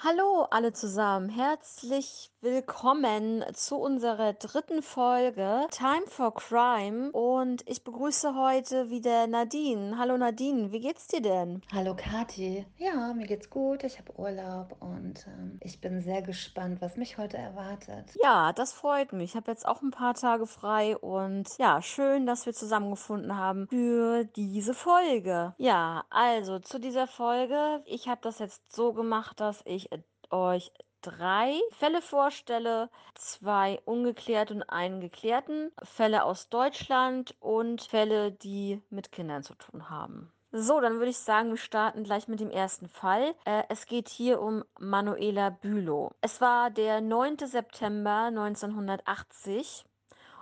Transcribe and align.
Hallo 0.00 0.46
alle 0.50 0.72
zusammen, 0.72 1.28
herzlich 1.28 2.30
willkommen 2.40 3.44
zu 3.52 3.78
unserer 3.78 4.32
dritten 4.32 4.80
Folge 4.80 5.66
Time 5.72 6.06
for 6.06 6.32
Crime 6.32 7.10
und 7.10 7.68
ich 7.68 7.82
begrüße 7.82 8.36
heute 8.36 8.90
wieder 8.90 9.26
Nadine. 9.26 9.98
Hallo 9.98 10.16
Nadine, 10.16 10.70
wie 10.70 10.78
geht's 10.78 11.08
dir 11.08 11.20
denn? 11.20 11.62
Hallo 11.72 11.96
Kathi. 11.96 12.64
Ja, 12.76 13.12
mir 13.12 13.26
geht's 13.26 13.50
gut. 13.50 13.82
Ich 13.82 13.98
habe 13.98 14.16
Urlaub 14.16 14.76
und 14.78 15.26
ähm, 15.26 15.58
ich 15.64 15.80
bin 15.80 16.00
sehr 16.00 16.22
gespannt, 16.22 16.80
was 16.80 16.96
mich 16.96 17.18
heute 17.18 17.36
erwartet. 17.36 18.14
Ja, 18.22 18.52
das 18.52 18.72
freut 18.72 19.12
mich. 19.12 19.30
Ich 19.30 19.36
habe 19.36 19.50
jetzt 19.50 19.66
auch 19.66 19.82
ein 19.82 19.90
paar 19.90 20.14
Tage 20.14 20.46
frei 20.46 20.96
und 20.96 21.48
ja, 21.58 21.82
schön, 21.82 22.24
dass 22.24 22.46
wir 22.46 22.52
zusammengefunden 22.52 23.36
haben 23.36 23.66
für 23.66 24.22
diese 24.22 24.74
Folge. 24.74 25.54
Ja, 25.58 26.04
also 26.08 26.60
zu 26.60 26.78
dieser 26.78 27.08
Folge. 27.08 27.82
Ich 27.84 28.06
habe 28.06 28.20
das 28.22 28.38
jetzt 28.38 28.72
so 28.72 28.92
gemacht, 28.92 29.40
dass 29.40 29.60
ich 29.64 29.87
euch 30.30 30.72
drei 31.00 31.60
Fälle 31.72 32.02
vorstelle, 32.02 32.90
zwei 33.14 33.80
ungeklärt 33.84 34.50
und 34.50 34.62
einen 34.64 35.00
geklärten, 35.00 35.70
Fälle 35.82 36.24
aus 36.24 36.48
Deutschland 36.48 37.36
und 37.40 37.82
Fälle, 37.82 38.32
die 38.32 38.82
mit 38.90 39.12
Kindern 39.12 39.42
zu 39.42 39.54
tun 39.54 39.88
haben. 39.90 40.32
So, 40.50 40.80
dann 40.80 40.94
würde 40.94 41.10
ich 41.10 41.18
sagen, 41.18 41.50
wir 41.50 41.58
starten 41.58 42.04
gleich 42.04 42.26
mit 42.26 42.40
dem 42.40 42.50
ersten 42.50 42.88
Fall. 42.88 43.34
Äh, 43.44 43.64
es 43.68 43.84
geht 43.84 44.08
hier 44.08 44.40
um 44.40 44.64
Manuela 44.78 45.50
Bülow. 45.50 46.12
Es 46.22 46.40
war 46.40 46.70
der 46.70 47.02
9. 47.02 47.36
September 47.44 48.28
1980 48.28 49.84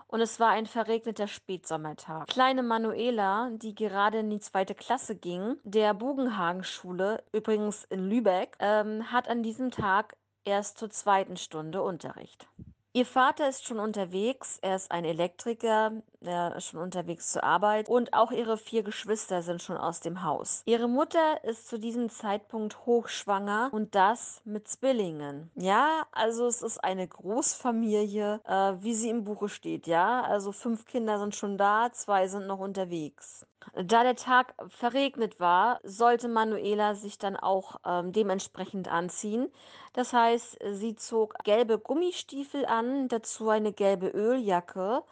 und 0.08 0.20
es 0.20 0.38
war 0.40 0.50
ein 0.50 0.66
verregneter 0.66 1.28
Spätsommertag. 1.28 2.28
Kleine 2.28 2.62
Manuela, 2.62 3.50
die 3.52 3.74
gerade 3.74 4.18
in 4.18 4.30
die 4.30 4.40
zweite 4.40 4.74
Klasse 4.74 5.16
ging, 5.16 5.56
der 5.64 5.94
Bugenhagen-Schule, 5.94 7.22
übrigens 7.32 7.84
in 7.84 8.08
Lübeck, 8.08 8.56
ähm, 8.60 9.10
hat 9.10 9.28
an 9.28 9.42
diesem 9.42 9.70
Tag 9.70 10.16
erst 10.44 10.78
zur 10.78 10.90
zweiten 10.90 11.36
Stunde 11.36 11.82
Unterricht. 11.82 12.46
Ihr 12.92 13.04
Vater 13.04 13.46
ist 13.46 13.66
schon 13.66 13.78
unterwegs, 13.78 14.58
er 14.62 14.76
ist 14.76 14.90
ein 14.90 15.04
Elektriker, 15.04 16.02
ist 16.26 16.66
schon 16.66 16.80
unterwegs 16.80 17.32
zur 17.32 17.44
Arbeit 17.44 17.88
und 17.88 18.12
auch 18.12 18.30
ihre 18.30 18.56
vier 18.56 18.82
Geschwister 18.82 19.42
sind 19.42 19.62
schon 19.62 19.76
aus 19.76 20.00
dem 20.00 20.22
Haus. 20.22 20.62
Ihre 20.66 20.88
Mutter 20.88 21.44
ist 21.44 21.68
zu 21.68 21.78
diesem 21.78 22.10
Zeitpunkt 22.10 22.86
hochschwanger 22.86 23.70
und 23.72 23.94
das 23.94 24.40
mit 24.44 24.68
Zwillingen. 24.68 25.50
Ja, 25.54 26.06
also 26.12 26.46
es 26.46 26.62
ist 26.62 26.82
eine 26.82 27.06
Großfamilie, 27.06 28.40
äh, 28.44 28.72
wie 28.80 28.94
sie 28.94 29.10
im 29.10 29.24
Buche 29.24 29.48
steht, 29.48 29.86
ja. 29.86 30.22
Also 30.22 30.52
fünf 30.52 30.86
Kinder 30.86 31.18
sind 31.18 31.34
schon 31.34 31.56
da, 31.58 31.90
zwei 31.92 32.28
sind 32.28 32.46
noch 32.46 32.58
unterwegs. 32.58 33.46
Da 33.74 34.04
der 34.04 34.16
Tag 34.16 34.54
verregnet 34.68 35.40
war, 35.40 35.80
sollte 35.82 36.28
Manuela 36.28 36.94
sich 36.94 37.18
dann 37.18 37.36
auch 37.36 37.76
ähm, 37.84 38.12
dementsprechend 38.12 38.90
anziehen. 38.90 39.50
Das 39.92 40.12
heißt, 40.12 40.58
sie 40.72 40.94
zog 40.94 41.34
gelbe 41.42 41.78
Gummistiefel 41.78 42.64
an, 42.66 43.08
dazu 43.08 43.48
eine 43.48 43.72
gelbe 43.72 44.08
Öljacke 44.08 45.02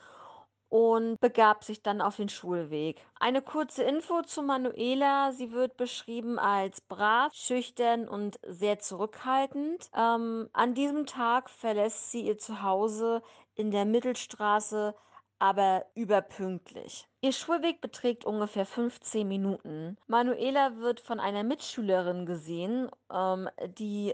und 0.74 1.20
begab 1.20 1.62
sich 1.62 1.84
dann 1.84 2.00
auf 2.00 2.16
den 2.16 2.28
Schulweg. 2.28 3.00
Eine 3.20 3.42
kurze 3.42 3.84
Info 3.84 4.22
zu 4.22 4.42
Manuela. 4.42 5.30
Sie 5.30 5.52
wird 5.52 5.76
beschrieben 5.76 6.36
als 6.40 6.80
brav, 6.80 7.32
schüchtern 7.32 8.08
und 8.08 8.40
sehr 8.44 8.80
zurückhaltend. 8.80 9.88
Ähm, 9.96 10.48
an 10.52 10.74
diesem 10.74 11.06
Tag 11.06 11.48
verlässt 11.48 12.10
sie 12.10 12.22
ihr 12.22 12.38
Zuhause 12.38 13.22
in 13.54 13.70
der 13.70 13.84
Mittelstraße 13.84 14.96
aber 15.38 15.86
überpünktlich. 15.94 17.06
Ihr 17.20 17.32
Schulweg 17.32 17.80
beträgt 17.80 18.24
ungefähr 18.24 18.66
15 18.66 19.28
Minuten. 19.28 19.96
Manuela 20.08 20.78
wird 20.78 20.98
von 20.98 21.20
einer 21.20 21.44
Mitschülerin 21.44 22.26
gesehen, 22.26 22.90
ähm, 23.12 23.48
die 23.78 24.12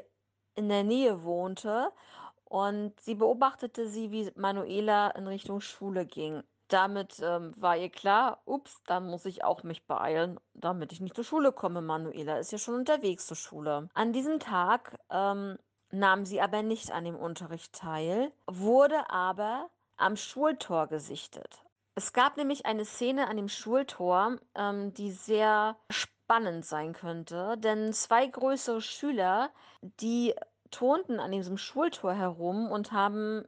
in 0.57 0.69
der 0.69 0.85
Nähe 0.85 1.25
wohnte 1.25 1.91
und 2.51 2.99
sie 3.01 3.15
beobachtete 3.15 3.87
sie, 3.87 4.11
wie 4.11 4.29
Manuela 4.35 5.11
in 5.13 5.29
Richtung 5.29 5.61
Schule 5.61 6.05
ging. 6.05 6.43
Damit 6.71 7.21
ähm, 7.21 7.53
war 7.57 7.77
ihr 7.77 7.91
klar, 7.91 8.41
ups, 8.45 8.81
dann 8.87 9.07
muss 9.07 9.25
ich 9.25 9.43
auch 9.43 9.65
mich 9.65 9.87
beeilen, 9.87 10.39
damit 10.55 10.93
ich 10.93 11.01
nicht 11.01 11.17
zur 11.17 11.25
Schule 11.25 11.51
komme. 11.51 11.83
Manuela 11.83 12.39
ist 12.39 12.53
ja 12.53 12.59
schon 12.59 12.77
unterwegs 12.77 13.27
zur 13.27 13.37
Schule. 13.37 13.89
An 13.93 14.13
diesem 14.13 14.39
Tag 14.39 14.97
ähm, 15.11 15.59
nahm 15.91 16.25
sie 16.25 16.41
aber 16.41 16.63
nicht 16.63 16.93
an 16.93 17.05
dem 17.05 17.17
Unterricht 17.17 17.73
teil, 17.75 18.33
wurde 18.47 19.11
aber 19.11 19.69
am 19.97 20.17
Schultor 20.17 20.87
gesichtet. 20.87 21.65
Es 21.97 22.13
gab 22.13 22.37
nämlich 22.37 22.67
eine 22.67 22.85
Szene 22.85 23.29
an 23.29 23.37
dem 23.37 23.49
Schultor, 23.49 24.37
ähm, 24.55 24.95
die 24.95 25.11
sehr 25.11 25.77
spannend 25.91 26.65
sein 26.65 26.93
könnte, 26.93 27.57
denn 27.59 27.93
zwei 27.93 28.29
größere 28.29 28.81
Schüler, 28.81 29.51
die 29.83 30.35
turnten 30.71 31.19
an 31.19 31.33
diesem 31.33 31.59
Schultor 31.59 32.15
herum 32.15 32.71
und 32.71 32.93
haben 32.93 33.45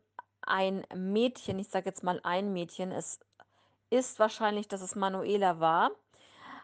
ein 0.47 0.85
Mädchen, 0.95 1.59
ich 1.59 1.69
sage 1.69 1.87
jetzt 1.87 2.03
mal 2.03 2.21
ein 2.23 2.53
Mädchen, 2.53 2.93
es 2.93 3.21
ist 3.91 4.19
wahrscheinlich, 4.19 4.69
dass 4.69 4.81
es 4.81 4.97
Manuela 4.97 5.61
war, 5.61 5.91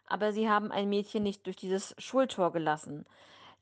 aber 0.06 0.33
sie 0.33 0.49
haben 0.49 0.72
ein 0.72 0.89
Mädchen 0.89 1.22
nicht 1.22 1.47
durch 1.47 1.56
dieses 1.56 1.94
Schultor 1.99 2.53
gelassen. 2.53 3.06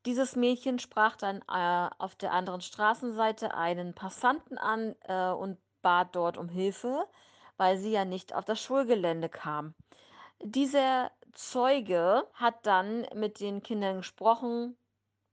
Dieses 0.06 0.37
Mädchen 0.37 0.78
sprach 0.78 1.16
dann 1.16 1.43
äh, 1.53 1.91
auf 1.99 2.15
der 2.15 2.32
anderen 2.32 2.60
Straßenseite 2.60 3.55
einen 3.55 3.93
Passanten 3.94 4.56
an 4.56 4.94
äh, 5.09 5.31
und 5.31 5.59
bat 5.82 6.15
dort 6.15 6.37
um 6.37 6.49
Hilfe, 6.49 7.06
weil 7.56 7.76
sie 7.76 7.91
ja 7.91 8.05
nicht 8.05 8.34
auf 8.34 8.44
das 8.44 8.60
Schulgelände 8.60 9.28
kam. 9.28 9.75
Dieser 10.41 11.10
Zeuge 11.32 12.26
hat 12.34 12.66
dann 12.66 13.06
mit 13.15 13.41
den 13.41 13.62
Kindern 13.62 13.97
gesprochen 13.97 14.76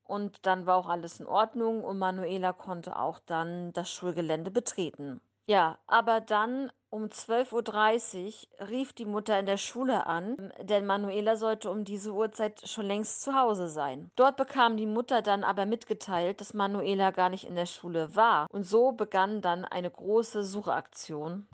und 0.04 0.46
dann 0.46 0.66
war 0.66 0.78
auch 0.78 0.88
alles 0.88 1.20
in 1.20 1.28
Ordnung 1.28 1.84
und 1.84 1.98
Manuela 1.98 2.54
konnte 2.54 2.98
auch 2.98 3.20
dann 3.20 3.74
das 3.74 3.90
Schulgelände 3.92 4.52
betreten. 4.52 5.22
Ja, 5.46 5.78
aber 5.88 6.22
dann 6.22 6.72
um 6.90 7.06
12.30 7.06 8.48
Uhr 8.62 8.70
rief 8.70 8.94
die 8.94 9.06
Mutter 9.06 9.38
in 9.38 9.46
der 9.46 9.58
Schule 9.58 10.06
an, 10.06 10.54
denn 10.62 10.86
Manuela 10.86 11.36
sollte 11.36 11.70
um 11.70 11.84
diese 11.84 12.14
Uhrzeit 12.14 12.68
schon 12.70 12.86
längst 12.86 13.24
zu 13.24 13.34
Hause 13.34 13.68
sein. 13.68 14.10
Dort 14.16 14.38
bekam 14.38 14.78
die 14.78 14.86
Mutter 14.86 15.22
dann 15.22 15.44
aber 15.44 15.66
mitgeteilt, 15.66 16.40
dass 16.40 16.54
Manuela 16.54 17.12
gar 17.12 17.30
nicht 17.30 17.46
in 17.46 17.56
der 17.56 17.66
Schule 17.66 18.16
war. 18.16 18.48
Und 18.52 18.64
so 18.64 18.94
begann 18.94 19.42
dann 19.42 19.66
eine 19.66 19.92
große 19.92 20.44
Suchaktion. 20.44 21.48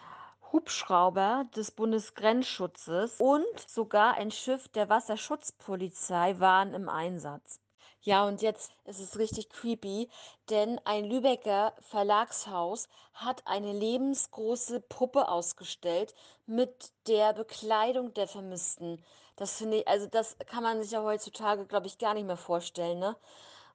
Hubschrauber 0.52 1.46
des 1.56 1.72
Bundesgrenzschutzes 1.72 3.16
und 3.20 3.60
sogar 3.68 4.16
ein 4.16 4.32
Schiff 4.32 4.68
der 4.68 4.90
Wasserschutzpolizei 4.90 6.40
waren 6.40 6.74
im 6.74 6.90
Einsatz. 6.90 7.62
Ja, 8.10 8.26
und 8.28 8.42
jetzt 8.42 8.72
ist 8.86 9.00
es 9.00 9.20
richtig 9.20 9.52
creepy, 9.52 10.10
denn 10.50 10.82
ein 10.84 11.06
Lübecker 11.06 11.76
Verlagshaus 11.80 12.90
hat 13.14 13.44
eine 13.46 13.72
lebensgroße 13.72 14.80
Puppe 14.80 15.28
ausgestellt 15.28 16.16
mit 16.48 16.92
der 17.06 17.34
Bekleidung 17.34 18.12
der 18.16 18.28
Vermissten. 18.28 19.00
Das 19.36 19.58
finde 19.60 19.82
ich, 19.82 19.88
also 19.88 20.08
das 20.08 20.36
kann 20.48 20.64
man 20.64 20.82
sich 20.82 20.90
ja 20.90 21.04
heutzutage, 21.04 21.68
glaube 21.68 21.86
ich, 21.86 22.00
gar 22.00 22.16
nicht 22.16 22.26
mehr 22.26 22.36
vorstellen, 22.36 22.98
ne? 22.98 23.16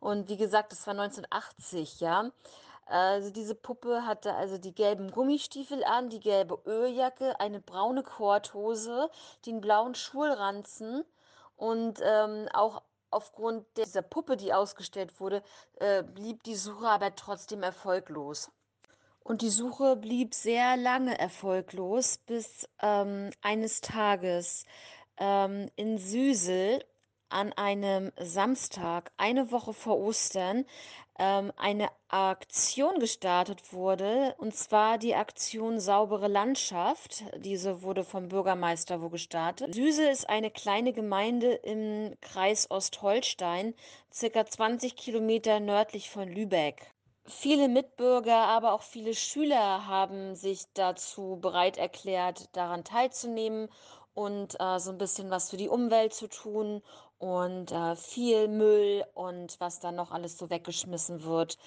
Und 0.00 0.28
wie 0.28 0.36
gesagt, 0.36 0.72
das 0.72 0.84
war 0.88 0.94
1980, 0.94 2.00
ja. 2.00 2.32
Also 2.86 3.30
diese 3.30 3.54
Puppe 3.54 4.04
hatte 4.04 4.34
also 4.34 4.58
die 4.58 4.74
gelben 4.74 5.12
Gummistiefel 5.12 5.84
an, 5.84 6.08
die 6.08 6.18
gelbe 6.18 6.58
Öljacke, 6.66 7.38
eine 7.38 7.60
braune 7.60 8.02
Korthose, 8.02 9.10
den 9.46 9.60
blauen 9.60 9.94
Schulranzen 9.94 11.04
und 11.56 12.00
ähm, 12.02 12.48
auch 12.52 12.82
aufgrund 13.14 13.64
dieser 13.76 14.02
Puppe, 14.02 14.36
die 14.36 14.52
ausgestellt 14.52 15.20
wurde, 15.20 15.42
äh, 15.76 16.02
blieb 16.02 16.42
die 16.42 16.56
Suche 16.56 16.88
aber 16.88 17.14
trotzdem 17.14 17.62
erfolglos. 17.62 18.50
Und 19.20 19.40
die 19.40 19.50
Suche 19.50 19.96
blieb 19.96 20.34
sehr 20.34 20.76
lange 20.76 21.18
erfolglos, 21.18 22.18
bis 22.18 22.68
ähm, 22.82 23.30
eines 23.40 23.80
Tages 23.80 24.66
ähm, 25.16 25.70
in 25.76 25.96
Süsel 25.96 26.84
an 27.34 27.52
einem 27.52 28.12
Samstag, 28.16 29.10
eine 29.16 29.50
Woche 29.50 29.74
vor 29.74 29.98
Ostern, 29.98 30.64
ähm, 31.18 31.52
eine 31.56 31.88
Aktion 32.08 33.00
gestartet 33.00 33.72
wurde, 33.72 34.34
und 34.38 34.54
zwar 34.54 34.98
die 34.98 35.14
Aktion 35.14 35.80
Saubere 35.80 36.28
Landschaft. 36.28 37.24
Diese 37.36 37.82
wurde 37.82 38.04
vom 38.04 38.28
Bürgermeister 38.28 39.02
wo 39.02 39.08
gestartet. 39.08 39.74
Süsel 39.74 40.08
ist 40.08 40.28
eine 40.28 40.50
kleine 40.50 40.92
Gemeinde 40.92 41.52
im 41.52 42.14
Kreis 42.20 42.70
Ostholstein, 42.70 43.74
circa 44.12 44.46
20 44.46 44.96
Kilometer 44.96 45.58
nördlich 45.58 46.10
von 46.10 46.28
Lübeck. 46.28 46.90
Viele 47.26 47.68
Mitbürger, 47.68 48.36
aber 48.36 48.74
auch 48.74 48.82
viele 48.82 49.14
Schüler 49.14 49.86
haben 49.86 50.36
sich 50.36 50.64
dazu 50.74 51.38
bereit 51.40 51.78
erklärt, 51.78 52.48
daran 52.52 52.84
teilzunehmen 52.84 53.70
und 54.14 54.60
äh, 54.60 54.78
so 54.78 54.90
ein 54.90 54.98
bisschen 54.98 55.30
was 55.30 55.50
für 55.50 55.56
die 55.56 55.68
Umwelt 55.68 56.14
zu 56.14 56.28
tun 56.28 56.82
und 57.18 57.72
äh, 57.72 57.96
viel 57.96 58.48
Müll 58.48 59.04
und 59.14 59.58
was 59.60 59.80
dann 59.80 59.96
noch 59.96 60.10
alles 60.10 60.38
so 60.38 60.50
weggeschmissen 60.50 61.24
wird, 61.24 61.58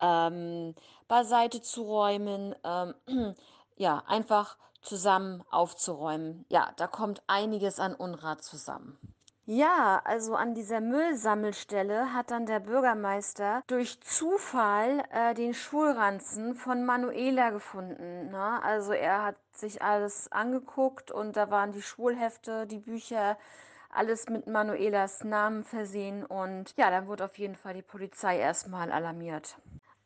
ähm, 0.00 0.74
beiseite 1.08 1.62
zu 1.62 1.82
räumen, 1.82 2.54
ähm, 2.64 2.94
ja, 3.76 4.02
einfach 4.06 4.56
zusammen 4.82 5.42
aufzuräumen. 5.50 6.44
Ja, 6.48 6.72
da 6.76 6.86
kommt 6.86 7.22
einiges 7.26 7.80
an 7.80 7.94
Unrat 7.94 8.42
zusammen. 8.42 8.98
Ja, 9.46 10.00
also 10.04 10.36
an 10.36 10.54
dieser 10.54 10.80
Müllsammelstelle 10.80 12.14
hat 12.14 12.30
dann 12.30 12.46
der 12.46 12.60
Bürgermeister 12.60 13.62
durch 13.66 14.00
Zufall 14.00 15.04
äh, 15.10 15.34
den 15.34 15.52
Schulranzen 15.52 16.54
von 16.54 16.86
Manuela 16.86 17.50
gefunden. 17.50 18.30
Ne? 18.30 18.62
Also 18.62 18.92
er 18.92 19.22
hat 19.22 19.36
sich 19.52 19.82
alles 19.82 20.32
angeguckt 20.32 21.10
und 21.10 21.36
da 21.36 21.50
waren 21.50 21.72
die 21.72 21.82
Schulhefte, 21.82 22.66
die 22.66 22.78
Bücher, 22.78 23.36
alles 23.94 24.28
mit 24.28 24.46
Manuelas 24.46 25.24
Namen 25.24 25.64
versehen 25.64 26.24
und 26.24 26.74
ja, 26.76 26.90
dann 26.90 27.06
wurde 27.06 27.24
auf 27.24 27.38
jeden 27.38 27.56
Fall 27.56 27.74
die 27.74 27.82
Polizei 27.82 28.38
erstmal 28.38 28.90
alarmiert. 28.92 29.56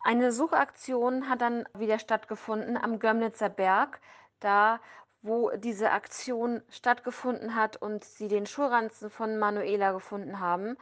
Eine 0.05 0.33
Suchaktion 0.33 1.29
hat 1.29 1.41
dann 1.41 1.69
wieder 1.77 1.99
stattgefunden 1.99 2.77
am 2.77 2.99
Gömnitzer 2.99 3.49
Berg, 3.49 4.01
da 4.41 4.81
wo 5.23 5.51
diese 5.51 5.91
Aktion 5.91 6.63
stattgefunden 6.71 7.55
hat 7.55 7.77
und 7.77 8.05
sie 8.05 8.29
den 8.29 8.47
Schulranzen 8.47 9.11
von 9.11 9.39
Manuela 9.39 9.93
gefunden 9.93 10.39
haben. 10.39 10.77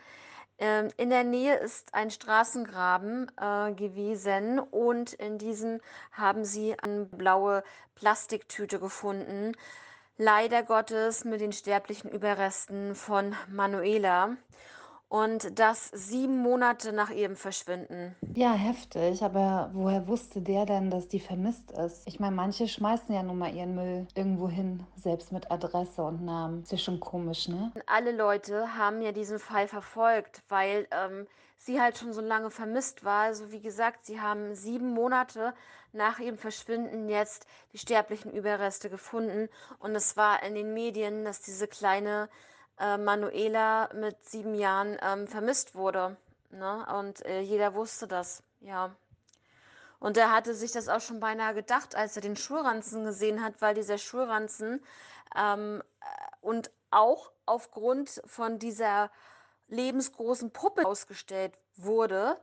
Ähm, 0.59 0.89
in 0.97 1.11
der 1.11 1.25
Nähe 1.25 1.57
ist 1.57 1.95
ein 1.95 2.11
Straßengraben 2.11 3.31
äh, 3.37 3.73
gewesen 3.73 4.59
und 4.59 5.13
in 5.15 5.39
diesem 5.39 5.81
haben 6.13 6.45
sie 6.45 6.79
eine 6.79 7.05
blaue 7.07 7.63
Plastiktüte 7.95 8.79
gefunden. 8.79 9.53
Leider 10.19 10.63
Gottes 10.63 11.25
mit 11.25 11.41
den 11.41 11.53
sterblichen 11.53 12.11
Überresten 12.11 12.95
von 12.95 13.35
Manuela. 13.51 14.37
Und 15.09 15.61
das 15.61 15.89
sieben 15.93 16.39
Monate 16.39 16.93
nach 16.93 17.11
ihrem 17.11 17.37
Verschwinden. 17.37 18.17
Ja, 18.35 18.55
heftig, 18.55 19.23
aber 19.23 19.71
woher 19.73 20.09
wusste 20.09 20.41
der 20.41 20.67
denn, 20.67 20.91
dass 20.91 21.07
die 21.07 21.21
vermisst 21.21 21.71
ist? 21.71 22.03
Ich 22.09 22.19
meine, 22.19 22.35
manche 22.35 22.67
schmeißen 22.67 23.15
ja 23.15 23.23
nun 23.23 23.39
mal 23.39 23.55
ihren 23.55 23.77
Müll 23.77 24.09
irgendwo 24.17 24.49
hin, 24.49 24.85
selbst 24.97 25.31
mit 25.31 25.49
Adresse 25.53 26.03
und 26.03 26.25
Namen. 26.25 26.63
Ist 26.63 26.73
ja 26.73 26.79
schon 26.79 26.99
komisch, 26.99 27.47
ne? 27.47 27.71
Alle 27.87 28.11
Leute 28.11 28.77
haben 28.77 29.01
ja 29.01 29.13
diesen 29.13 29.39
Fall 29.39 29.69
verfolgt, 29.69 30.43
weil 30.49 30.89
ähm, 30.91 31.29
sie 31.67 31.81
halt 31.81 31.99
schon 31.99 32.13
so 32.13 32.21
lange 32.21 32.51
vermisst 32.51 33.05
war. 33.05 33.25
Also 33.25 33.53
wie 33.53 33.61
gesagt, 33.61 34.07
sie 34.07 34.21
haben 34.21 34.55
sieben 34.55 34.91
Monate 34.95 35.55
nach 35.93 36.19
ihrem 36.19 36.39
Verschwinden 36.39 37.09
jetzt 37.09 37.47
die 37.73 37.79
sterblichen 37.79 38.33
Überreste 38.33 38.89
gefunden. 38.89 39.49
Und 39.79 39.95
es 39.95 40.17
war 40.17 40.43
in 40.43 40.55
den 40.55 40.73
Medien, 40.73 41.25
dass 41.25 41.41
diese 41.41 41.67
kleine 41.67 42.29
äh, 42.79 42.97
Manuela 42.97 43.91
mit 43.95 44.25
sieben 44.25 44.55
Jahren 44.55 44.97
ähm, 45.03 45.27
vermisst 45.27 45.75
wurde. 45.75 46.17
Ne? 46.51 46.87
Und 46.99 47.25
äh, 47.27 47.41
jeder 47.41 47.75
wusste 47.75 48.07
das, 48.07 48.43
ja. 48.61 48.95
Und 49.99 50.17
er 50.17 50.31
hatte 50.31 50.55
sich 50.55 50.73
das 50.73 50.89
auch 50.89 51.01
schon 51.01 51.21
beinahe 51.21 51.55
gedacht, 51.55 51.97
als 51.97 52.17
er 52.17 52.23
den 52.23 52.37
Schulranzen 52.37 53.05
gesehen 53.05 53.43
hat, 53.43 53.61
weil 53.61 53.75
dieser 53.75 53.99
Schulranzen 53.99 54.85
ähm, 55.35 55.83
äh, 56.01 56.05
und 56.43 56.71
auch 56.91 57.33
aufgrund 57.47 58.23
von 58.27 58.59
dieser 58.59 59.11
lebensgroßen 59.69 60.51
Puppe 60.51 60.87
ausgestellt 60.87 61.59
wurde, 61.77 62.39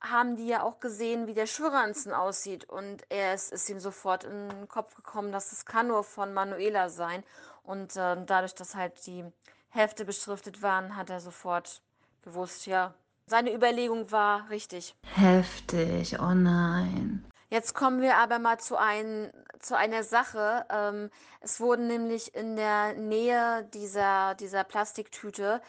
haben 0.00 0.36
die 0.36 0.46
ja 0.46 0.62
auch 0.62 0.80
gesehen, 0.80 1.26
wie 1.26 1.34
der 1.34 1.46
Schulranzen 1.46 2.12
aussieht. 2.12 2.68
Und 2.68 3.02
er 3.08 3.34
ist, 3.34 3.52
ist 3.52 3.68
ihm 3.70 3.80
sofort 3.80 4.24
in 4.24 4.48
den 4.50 4.68
Kopf 4.68 4.94
gekommen, 4.94 5.32
dass 5.32 5.52
es 5.52 5.64
kann 5.64 5.88
nur 5.88 6.04
von 6.04 6.34
Manuela 6.34 6.88
sein. 6.88 7.24
Und 7.62 7.96
äh, 7.96 8.16
dadurch, 8.24 8.54
dass 8.54 8.74
halt 8.74 9.06
die 9.06 9.24
Hefte 9.70 10.04
beschriftet 10.04 10.62
waren, 10.62 10.96
hat 10.96 11.10
er 11.10 11.20
sofort 11.20 11.82
gewusst, 12.22 12.66
ja, 12.66 12.94
seine 13.26 13.54
Überlegung 13.54 14.10
war 14.10 14.48
richtig. 14.50 14.94
Heftig, 15.14 16.20
oh 16.20 16.34
nein. 16.34 17.24
Jetzt 17.48 17.74
kommen 17.74 18.02
wir 18.02 18.16
aber 18.16 18.38
mal 18.38 18.58
zu, 18.58 18.76
ein, 18.76 19.32
zu 19.64 19.76
einer 19.76 20.02
Sache. 20.02 20.66
Ähm, 20.70 21.10
es 21.40 21.60
wurden 21.60 21.86
nämlich 21.86 22.34
in 22.34 22.56
der 22.56 22.94
Nähe 22.94 23.64
dieser, 23.72 24.34
dieser 24.34 24.64
Plastiktüte, 24.64 25.60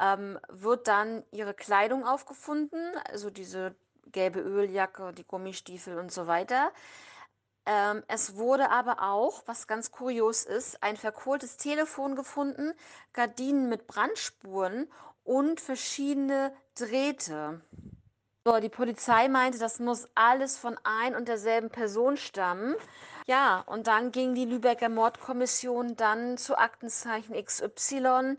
ähm, 0.00 0.38
wird 0.48 0.88
dann 0.88 1.24
ihre 1.32 1.54
Kleidung 1.54 2.06
aufgefunden, 2.06 2.80
also 3.10 3.30
diese 3.30 3.74
gelbe 4.12 4.40
Öljacke, 4.40 5.12
die 5.12 5.26
Gummistiefel 5.26 5.98
und 5.98 6.12
so 6.12 6.26
weiter. 6.26 6.72
Ähm, 7.66 8.02
es 8.08 8.36
wurde 8.36 8.70
aber 8.70 9.02
auch, 9.02 9.42
was 9.46 9.66
ganz 9.66 9.90
kurios 9.90 10.44
ist, 10.44 10.82
ein 10.82 10.96
verkohltes 10.96 11.58
Telefon 11.58 12.16
gefunden, 12.16 12.72
Gardinen 13.12 13.68
mit 13.68 13.86
Brandspuren 13.86 14.90
und 15.22 15.60
verschiedene 15.60 16.52
Drähte. 16.74 17.60
So, 18.46 18.58
die 18.60 18.70
Polizei 18.70 19.28
meinte, 19.28 19.58
das 19.58 19.78
muss 19.78 20.08
alles 20.14 20.56
von 20.56 20.78
ein 20.82 21.14
und 21.14 21.28
derselben 21.28 21.68
Person 21.68 22.16
stammen. 22.16 22.74
Ja, 23.28 23.62
und 23.66 23.88
dann 23.88 24.10
ging 24.10 24.34
die 24.34 24.46
Lübecker 24.46 24.88
Mordkommission 24.88 25.96
dann 25.96 26.38
zu 26.38 26.56
Aktenzeichen 26.56 27.34
XY. 27.34 28.38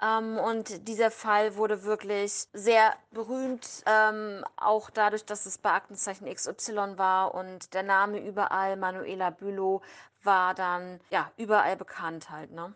Ähm, 0.00 0.38
und 0.38 0.88
dieser 0.88 1.10
Fall 1.10 1.56
wurde 1.56 1.84
wirklich 1.84 2.46
sehr 2.54 2.94
berühmt, 3.10 3.68
ähm, 3.84 4.42
auch 4.56 4.88
dadurch, 4.88 5.26
dass 5.26 5.44
es 5.44 5.58
bei 5.58 5.72
Aktenzeichen 5.72 6.26
XY 6.26 6.96
war 6.96 7.34
und 7.34 7.74
der 7.74 7.82
Name 7.82 8.18
überall, 8.18 8.78
Manuela 8.78 9.28
Bülow, 9.28 9.82
war 10.22 10.54
dann 10.54 11.00
ja 11.10 11.30
überall 11.36 11.76
bekannt 11.76 12.30
halt, 12.30 12.50
ne? 12.50 12.72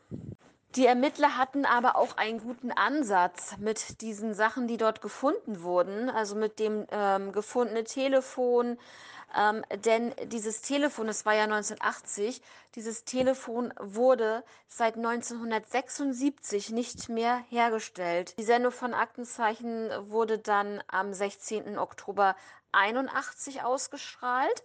Die 0.76 0.86
Ermittler 0.86 1.38
hatten 1.38 1.64
aber 1.64 1.96
auch 1.96 2.18
einen 2.18 2.40
guten 2.40 2.72
Ansatz 2.72 3.56
mit 3.58 4.02
diesen 4.02 4.34
Sachen, 4.34 4.66
die 4.66 4.76
dort 4.76 5.00
gefunden 5.00 5.62
wurden, 5.62 6.10
also 6.10 6.34
mit 6.34 6.58
dem 6.58 6.86
ähm, 6.90 7.32
gefundene 7.32 7.84
Telefon. 7.84 8.76
Ähm, 9.36 9.64
denn 9.84 10.14
dieses 10.26 10.62
Telefon, 10.62 11.06
das 11.06 11.26
war 11.26 11.34
ja 11.34 11.44
1980, 11.44 12.40
dieses 12.74 13.04
Telefon 13.04 13.74
wurde 13.80 14.44
seit 14.68 14.96
1976 14.96 16.70
nicht 16.70 17.08
mehr 17.08 17.44
hergestellt. 17.48 18.38
Die 18.38 18.44
Sendung 18.44 18.72
von 18.72 18.94
Aktenzeichen 18.94 19.90
wurde 20.10 20.38
dann 20.38 20.82
am 20.86 21.12
16. 21.12 21.78
Oktober 21.78 22.36
81 22.72 23.62
ausgestrahlt. 23.62 24.62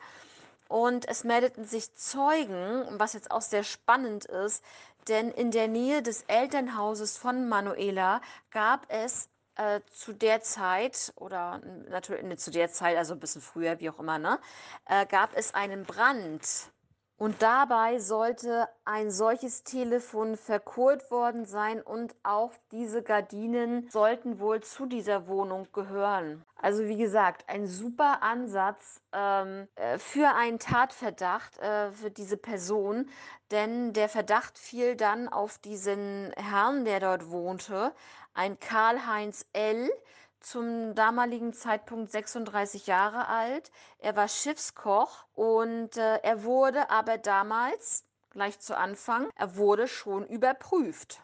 Und 0.68 1.07
es 1.10 1.24
meldeten 1.24 1.65
sich 1.65 1.95
Zeugen, 1.95 2.86
was 2.92 3.13
jetzt 3.13 3.31
auch 3.31 3.42
sehr 3.42 3.63
spannend 3.63 4.25
ist, 4.25 4.63
denn 5.07 5.31
in 5.31 5.50
der 5.50 5.68
Nähe 5.68 6.04
des 6.04 6.24
Elternhauses 6.27 7.18
von 7.18 7.50
Manuela 7.50 8.22
gab 8.51 8.86
es 8.89 9.30
äh, 9.59 9.81
zu 9.91 10.13
der 10.13 10.41
Zeit, 10.41 11.11
oder 11.17 11.61
natürlich 11.89 12.23
nicht 12.23 12.39
zu 12.39 12.50
der 12.51 12.71
Zeit, 12.71 12.97
also 12.97 13.13
ein 13.13 13.19
bisschen 13.19 13.41
früher, 13.41 13.79
wie 13.79 13.89
auch 13.89 14.00
immer, 14.00 14.17
ne, 14.17 14.39
äh, 14.85 15.06
gab 15.06 15.35
es 15.35 15.53
einen 15.53 15.83
Brand. 15.83 16.71
Und 17.17 17.41
dabei 17.41 18.00
sollte 18.00 18.69
ein 18.85 19.11
solches 19.11 19.65
Telefon 19.65 20.38
verkohlt 20.38 21.11
worden 21.11 21.45
sein 21.45 21.81
und 21.81 22.15
auch 22.23 22.53
diese 22.71 23.03
Gardinen 23.03 23.89
sollten 23.89 24.39
wohl 24.39 24.63
zu 24.63 24.85
dieser 24.85 25.27
Wohnung 25.27 25.67
gehören. 25.73 26.45
Also 26.55 26.88
wie 26.88 26.95
gesagt, 26.95 27.44
ein 27.50 27.67
super 27.67 28.23
Ansatz 28.23 29.01
ähm, 29.12 29.67
äh, 29.75 30.00
für 30.00 30.34
einen 30.34 30.60
Tatverdacht 30.60 31.57
äh, 31.57 31.91
für 31.91 32.10
diese 32.10 32.38
Person, 32.38 33.10
denn 33.51 33.91
der 33.91 34.07
Verdacht 34.07 34.57
fiel 34.57 34.95
dann 34.95 35.27
auf 35.27 35.57
diesen 35.57 36.31
Herrn, 36.38 36.86
der 36.86 37.01
dort 37.01 37.29
wohnte, 37.31 37.91
ein 38.39 38.58
Karl-Heinz 38.58 39.46
L., 39.51 39.91
zum 40.39 40.96
damaligen 40.96 41.51
Zeitpunkt 41.51 42.10
36 42.10 42.88
Jahre 42.88 43.27
alt. 43.27 43.69
Er 43.98 44.15
war 44.15 44.29
Schiffskoch 44.29 45.25
und 45.34 45.98
äh, 45.98 46.19
er 46.24 46.46
wurde 46.46 46.89
aber 46.89 47.17
damals, 47.17 48.05
gleich 48.29 48.58
zu 48.62 48.77
Anfang, 48.77 49.29
er 49.36 49.58
wurde 49.58 49.89
schon 49.89 50.25
überprüft. 50.25 51.19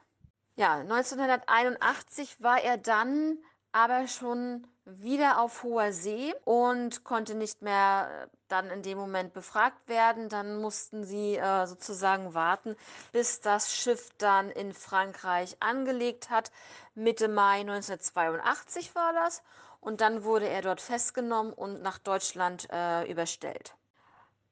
Ja, 0.58 0.74
1981 0.80 2.44
war 2.44 2.62
er 2.62 2.78
dann 2.78 3.38
aber 3.76 4.08
schon 4.08 4.66
wieder 4.86 5.42
auf 5.42 5.64
hoher 5.64 5.92
See 5.92 6.34
und 6.46 7.04
konnte 7.04 7.36
nicht 7.36 7.62
mehr 7.62 8.10
äh, 8.10 8.28
dann 8.48 8.70
in 8.70 8.84
dem 8.84 8.98
Moment 8.98 9.34
befragt 9.34 9.90
werden. 9.90 10.30
Dann 10.30 10.62
mussten 10.62 11.04
sie 11.04 11.36
äh, 11.36 11.68
sozusagen 11.68 12.34
warten, 12.34 12.78
bis 13.12 13.42
das 13.42 13.76
Schiff 13.76 14.12
dann 14.18 14.50
in 14.50 14.72
Frankreich 14.72 15.58
angelegt 15.60 16.30
hat. 16.30 16.54
Mitte 16.94 17.28
Mai 17.28 17.60
1982 17.60 18.96
war 18.96 19.12
das. 19.12 19.44
Und 19.82 20.00
dann 20.00 20.24
wurde 20.24 20.48
er 20.48 20.62
dort 20.62 20.80
festgenommen 20.80 21.52
und 21.52 21.82
nach 21.82 21.98
Deutschland 21.98 22.70
äh, 22.72 23.12
überstellt. 23.12 23.76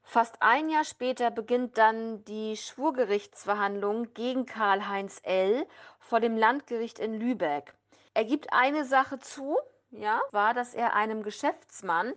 Fast 0.02 0.36
ein 0.40 0.68
Jahr 0.68 0.84
später 0.84 1.30
beginnt 1.30 1.78
dann 1.78 2.26
die 2.26 2.58
Schwurgerichtsverhandlung 2.58 4.12
gegen 4.12 4.44
Karl-Heinz 4.44 5.20
L. 5.22 5.66
vor 5.98 6.20
dem 6.20 6.36
Landgericht 6.36 6.98
in 6.98 7.18
Lübeck. 7.18 7.72
Er 8.14 8.24
gibt 8.24 8.52
eine 8.52 8.84
Sache 8.84 9.18
zu, 9.18 9.58
ja, 9.90 10.20
war, 10.30 10.54
dass 10.54 10.72
er 10.72 10.94
einem 10.94 11.24
Geschäftsmann 11.24 12.14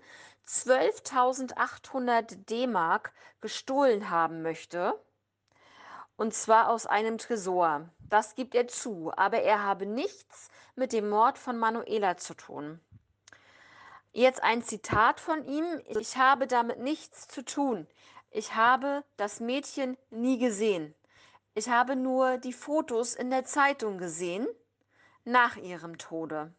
12.800 0.47 2.45
D-Mark 2.45 3.11
gestohlen 3.41 4.11
haben 4.11 4.43
möchte. 4.43 4.93
Und 6.15 6.35
zwar 6.35 6.69
aus 6.69 6.85
einem 6.85 7.17
Tresor. 7.17 7.89
Das 7.99 8.35
gibt 8.35 8.53
er 8.53 8.67
zu, 8.67 9.11
aber 9.15 9.41
er 9.41 9.63
habe 9.63 9.87
nichts 9.87 10.49
mit 10.75 10.93
dem 10.93 11.09
Mord 11.09 11.39
von 11.39 11.57
Manuela 11.57 12.15
zu 12.17 12.35
tun. 12.35 12.79
Jetzt 14.13 14.41
ein 14.43 14.63
Zitat 14.63 15.19
von 15.19 15.45
ihm. 15.45 15.81
Ich 15.87 16.17
habe 16.17 16.45
damit 16.45 16.79
nichts 16.79 17.27
zu 17.27 17.43
tun. 17.43 17.87
Ich 18.29 18.53
habe 18.55 19.03
das 19.17 19.39
Mädchen 19.39 19.97
nie 20.11 20.37
gesehen. 20.37 20.93
Ich 21.55 21.69
habe 21.69 21.95
nur 21.95 22.37
die 22.37 22.53
Fotos 22.53 23.15
in 23.15 23.31
der 23.31 23.45
Zeitung 23.45 23.97
gesehen 23.97 24.47
nach 25.27 25.57
ihrem 25.57 25.97
Tode. 25.97 26.53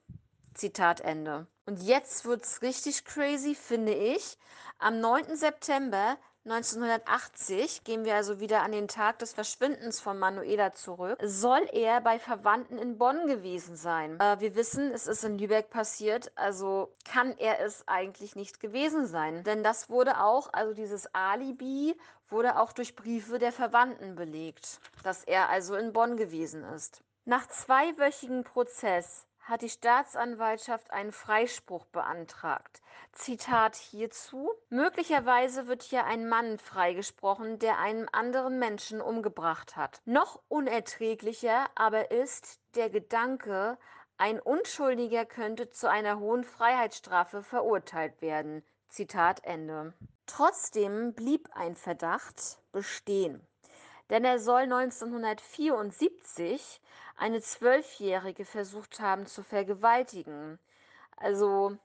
Zitat 0.52 1.00
Ende. 1.00 1.46
Und 1.64 1.82
jetzt 1.82 2.26
wird's 2.26 2.60
richtig 2.60 3.04
crazy, 3.06 3.54
finde 3.54 3.94
ich. 3.94 4.36
Am 4.78 5.00
9. 5.00 5.36
September 5.36 6.18
1980 6.44 7.84
gehen 7.84 8.04
wir 8.04 8.14
also 8.14 8.40
wieder 8.40 8.62
an 8.62 8.72
den 8.72 8.86
Tag 8.86 9.18
des 9.20 9.32
Verschwindens 9.32 10.00
von 10.00 10.18
Manuela 10.18 10.72
zurück. 10.74 11.18
Soll 11.22 11.66
er 11.72 12.00
bei 12.00 12.18
Verwandten 12.18 12.78
in 12.78 12.98
Bonn 12.98 13.26
gewesen 13.26 13.74
sein? 13.74 14.20
Äh, 14.20 14.40
wir 14.40 14.54
wissen, 14.54 14.92
es 14.92 15.06
ist 15.06 15.24
in 15.24 15.38
Lübeck 15.38 15.70
passiert, 15.70 16.30
also 16.36 16.94
kann 17.04 17.36
er 17.38 17.60
es 17.60 17.86
eigentlich 17.86 18.36
nicht 18.36 18.60
gewesen 18.60 19.06
sein. 19.06 19.44
Denn 19.44 19.62
das 19.62 19.88
wurde 19.88 20.20
auch, 20.20 20.52
also 20.52 20.74
dieses 20.74 21.12
Alibi 21.14 21.96
wurde 22.28 22.58
auch 22.58 22.72
durch 22.72 22.96
Briefe 22.96 23.38
der 23.38 23.52
Verwandten 23.52 24.14
belegt, 24.14 24.80
dass 25.02 25.24
er 25.24 25.48
also 25.48 25.74
in 25.74 25.92
Bonn 25.92 26.16
gewesen 26.16 26.64
ist. 26.64 27.02
Nach 27.28 27.46
zweiwöchigen 27.46 28.42
Prozess 28.42 29.26
hat 29.40 29.60
die 29.60 29.68
Staatsanwaltschaft 29.68 30.90
einen 30.90 31.12
Freispruch 31.12 31.84
beantragt. 31.84 32.80
Zitat 33.12 33.76
hierzu. 33.76 34.50
Möglicherweise 34.70 35.66
wird 35.66 35.82
hier 35.82 36.06
ein 36.06 36.26
Mann 36.26 36.56
freigesprochen, 36.56 37.58
der 37.58 37.80
einen 37.80 38.08
anderen 38.08 38.58
Menschen 38.58 39.02
umgebracht 39.02 39.76
hat. 39.76 40.00
Noch 40.06 40.40
unerträglicher 40.48 41.66
aber 41.74 42.12
ist 42.12 42.60
der 42.76 42.88
Gedanke, 42.88 43.76
ein 44.16 44.40
Unschuldiger 44.40 45.26
könnte 45.26 45.68
zu 45.68 45.90
einer 45.90 46.20
hohen 46.20 46.44
Freiheitsstrafe 46.44 47.42
verurteilt 47.42 48.22
werden. 48.22 48.64
Zitat 48.88 49.44
Ende. 49.44 49.92
Trotzdem 50.24 51.12
blieb 51.12 51.50
ein 51.52 51.76
Verdacht 51.76 52.58
bestehen 52.72 53.46
denn 54.10 54.24
er 54.24 54.38
soll 54.38 54.62
1974 54.62 56.80
eine 57.18 57.40
Zwölfjährige 57.40 58.44
versucht 58.44 59.00
haben 59.00 59.26
zu 59.26 59.42
vergewaltigen. 59.42 60.58
Also 61.16 61.76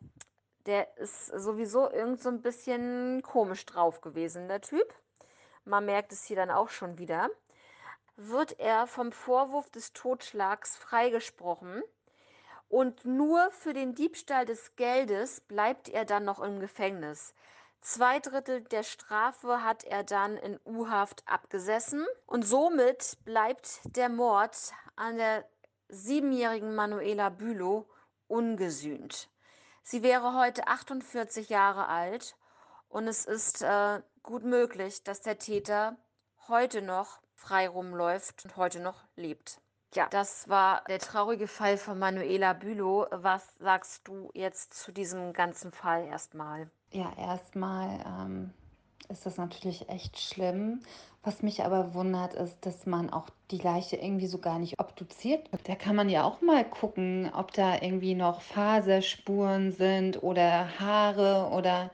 der 0.65 0.97
ist 0.97 1.27
sowieso 1.27 1.89
irgend 1.91 2.21
so 2.21 2.29
ein 2.29 2.41
bisschen 2.41 3.21
komisch 3.21 3.65
drauf 3.65 4.01
gewesen, 4.01 4.47
der 4.47 4.61
Typ. 4.61 4.93
Man 5.65 5.85
merkt 5.85 6.13
es 6.13 6.23
hier 6.23 6.35
dann 6.35 6.51
auch 6.51 6.69
schon 6.69 6.97
wieder. 6.97 7.29
Wird 8.15 8.59
er 8.59 8.85
vom 8.85 9.11
Vorwurf 9.11 9.69
des 9.69 9.91
Totschlags 9.93 10.77
freigesprochen 10.77 11.83
und 12.69 13.05
nur 13.05 13.49
für 13.51 13.73
den 13.73 13.95
Diebstahl 13.95 14.45
des 14.45 14.75
Geldes 14.75 15.41
bleibt 15.41 15.89
er 15.89 16.05
dann 16.05 16.25
noch 16.25 16.39
im 16.39 16.59
Gefängnis. 16.59 17.33
Zwei 17.81 18.19
Drittel 18.19 18.61
der 18.61 18.83
Strafe 18.83 19.63
hat 19.63 19.83
er 19.83 20.03
dann 20.03 20.37
in 20.37 20.59
U-Haft 20.65 21.27
abgesessen 21.27 22.05
und 22.25 22.43
somit 22.43 23.17
bleibt 23.25 23.81
der 23.97 24.09
Mord 24.09 24.55
an 24.95 25.17
der 25.17 25.45
siebenjährigen 25.89 26.75
Manuela 26.75 27.29
Bülow 27.29 27.85
ungesühnt. 28.27 29.29
Sie 29.83 30.01
wäre 30.01 30.33
heute 30.33 30.67
48 30.67 31.50
Jahre 31.50 31.88
alt 31.88 32.35
und 32.88 33.07
es 33.07 33.25
ist 33.25 33.62
äh, 33.62 34.01
gut 34.23 34.43
möglich, 34.43 35.03
dass 35.03 35.21
der 35.21 35.38
Täter 35.38 35.97
heute 36.47 36.81
noch 36.81 37.19
frei 37.33 37.67
rumläuft 37.67 38.45
und 38.45 38.55
heute 38.55 38.79
noch 38.79 39.03
lebt. 39.15 39.59
Ja, 39.93 40.07
das 40.09 40.50
war 40.50 40.83
der 40.88 41.00
traurige 41.00 41.47
Fall 41.47 41.77
von 41.77 42.00
Manuela 42.00 42.53
Bülow. 42.53 43.05
Was 43.12 43.53
sagst 43.59 44.07
du 44.07 44.31
jetzt 44.33 44.73
zu 44.73 44.91
diesem 44.91 45.33
ganzen 45.33 45.71
Fall 45.71 46.07
erstmal? 46.07 46.71
Ja, 46.89 47.13
erstmal 47.17 48.00
ähm, 48.05 48.53
ist 49.05 49.25
das 49.25 49.38
natürlich 49.38 49.89
echt 49.89 50.19
schlimm. 50.19 50.81
Was 51.24 51.41
mich 51.41 51.63
aber 51.63 51.93
wundert, 51.93 52.33
ist, 52.33 52.57
dass 52.65 52.86
man 52.86 53.10
auch 53.10 53.29
die 53.50 53.57
Leiche 53.57 53.95
irgendwie 53.95 54.27
so 54.27 54.39
gar 54.39 54.60
nicht 54.60 54.79
obduziert. 54.79 55.50
Da 55.65 55.75
kann 55.75 55.95
man 55.95 56.10
ja 56.10 56.24
auch 56.24 56.41
mal 56.41 56.65
gucken, 56.65 57.31
ob 57.33 57.53
da 57.53 57.75
irgendwie 57.75 58.13
noch 58.13 58.41
Faserspuren 58.41 59.72
sind 59.72 60.22
oder 60.22 60.79
Haare 60.79 61.50
oder 61.55 61.91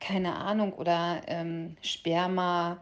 keine 0.00 0.36
Ahnung 0.36 0.74
oder 0.74 1.22
ähm, 1.26 1.76
Sperma. 1.80 2.78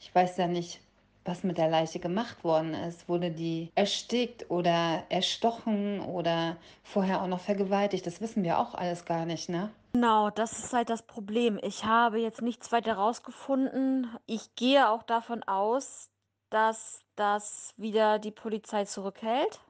Ich 0.00 0.12
weiß 0.14 0.38
ja 0.38 0.48
nicht, 0.48 0.80
was 1.24 1.44
mit 1.44 1.58
der 1.58 1.68
Leiche 1.68 1.98
gemacht 1.98 2.42
worden 2.44 2.74
ist. 2.74 3.08
Wurde 3.08 3.30
die 3.30 3.70
erstickt 3.74 4.50
oder 4.50 5.04
erstochen 5.08 6.00
oder 6.00 6.56
vorher 6.82 7.22
auch 7.22 7.26
noch 7.26 7.40
vergewaltigt? 7.40 8.06
Das 8.06 8.20
wissen 8.20 8.44
wir 8.44 8.58
auch 8.58 8.74
alles 8.74 9.04
gar 9.04 9.26
nicht, 9.26 9.48
ne? 9.48 9.70
Genau, 9.92 10.30
das 10.30 10.58
ist 10.58 10.72
halt 10.72 10.90
das 10.90 11.02
Problem. 11.02 11.58
Ich 11.62 11.84
habe 11.84 12.20
jetzt 12.20 12.42
nichts 12.42 12.72
weiter 12.72 12.94
rausgefunden. 12.94 14.08
Ich 14.26 14.54
gehe 14.54 14.88
auch 14.88 15.02
davon 15.02 15.42
aus, 15.42 16.10
dass 16.50 17.00
das 17.16 17.74
wieder 17.76 18.18
die 18.18 18.30
Polizei 18.30 18.84
zurückhält, 18.84 19.60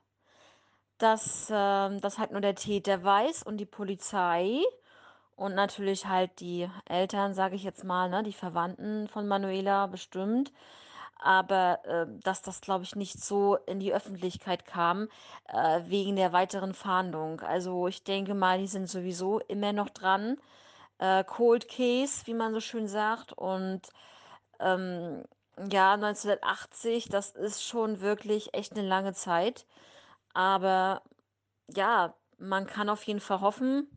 dass 0.99 1.49
ähm, 1.51 2.01
das 2.01 2.19
halt 2.19 2.33
nur 2.33 2.41
der 2.41 2.55
Täter 2.55 3.03
weiß 3.03 3.43
und 3.45 3.59
die 3.59 3.67
Polizei 3.67 4.61
und 5.37 5.55
natürlich 5.55 6.07
halt 6.07 6.41
die 6.41 6.69
Eltern, 6.85 7.33
sage 7.33 7.55
ich 7.55 7.63
jetzt 7.63 7.85
mal, 7.85 8.11
ne, 8.11 8.23
die 8.25 8.33
Verwandten 8.33 9.09
von 9.09 9.29
Manuela 9.29 9.87
bestimmt. 9.87 10.53
Aber 11.19 11.81
äh, 11.85 12.07
dass 12.23 12.43
das, 12.43 12.61
glaube 12.61 12.85
ich, 12.85 12.95
nicht 12.95 13.23
so 13.23 13.57
in 13.67 13.81
die 13.81 13.93
Öffentlichkeit 13.93 14.65
kam, 14.65 15.09
äh, 15.49 15.81
wegen 15.87 16.17
der 16.17 16.33
weiteren 16.33 16.75
Fahndung. 16.75 17.41
Also 17.41 17.89
ich 17.89 18.05
denke 18.05 18.35
mal, 18.35 18.59
die 18.59 18.69
sind 18.69 18.89
sowieso 18.89 19.41
immer 19.41 19.73
noch 19.73 19.89
dran. 19.89 20.39
Äh, 20.99 21.25
Cold 21.25 21.69
Case, 21.69 22.27
wie 22.27 22.35
man 22.35 22.55
so 22.55 22.61
schön 22.61 22.89
sagt. 22.89 23.33
Und 23.33 23.83
ähm, 24.61 25.25
ja, 25.71 25.95
1980, 25.95 27.09
das 27.09 27.31
ist 27.31 27.65
schon 27.65 28.01
wirklich 28.01 28.55
echt 28.55 28.73
eine 28.77 28.87
lange 28.87 29.15
Zeit. 29.15 29.67
Aber 30.35 31.03
ja, 31.69 32.15
man 32.39 32.67
kann 32.67 32.89
auf 32.89 33.03
jeden 33.05 33.21
Fall 33.21 33.41
hoffen, 33.41 33.89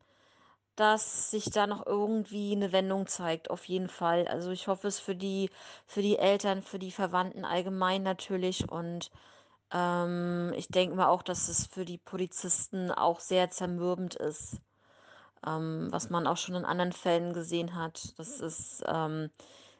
dass 0.75 1.31
sich 1.31 1.45
da 1.51 1.67
noch 1.67 1.85
irgendwie 1.85 2.53
eine 2.53 2.71
Wendung 2.71 3.07
zeigt, 3.07 3.49
auf 3.49 3.65
jeden 3.65 3.89
Fall. 3.89 4.27
Also, 4.27 4.51
ich 4.51 4.67
hoffe 4.67 4.87
es 4.87 4.99
für 4.99 5.15
die 5.15 5.49
für 5.85 6.01
die 6.01 6.17
Eltern, 6.17 6.63
für 6.63 6.79
die 6.79 6.91
Verwandten 6.91 7.45
allgemein 7.45 8.03
natürlich 8.03 8.69
und, 8.69 9.11
ähm, 9.73 10.53
ich 10.55 10.69
denke 10.69 10.95
mal 10.95 11.09
auch, 11.09 11.23
dass 11.23 11.49
es 11.49 11.67
für 11.67 11.85
die 11.85 11.99
Polizisten 11.99 12.91
auch 12.91 13.19
sehr 13.21 13.51
zermürbend 13.51 14.15
ist, 14.15 14.61
ähm, 15.45 15.87
was 15.91 16.09
man 16.09 16.27
auch 16.27 16.37
schon 16.37 16.55
in 16.55 16.65
anderen 16.65 16.91
Fällen 16.93 17.33
gesehen 17.33 17.75
hat. 17.75 18.17
Das 18.19 18.39
ist, 18.39 18.83
ähm, 18.87 19.31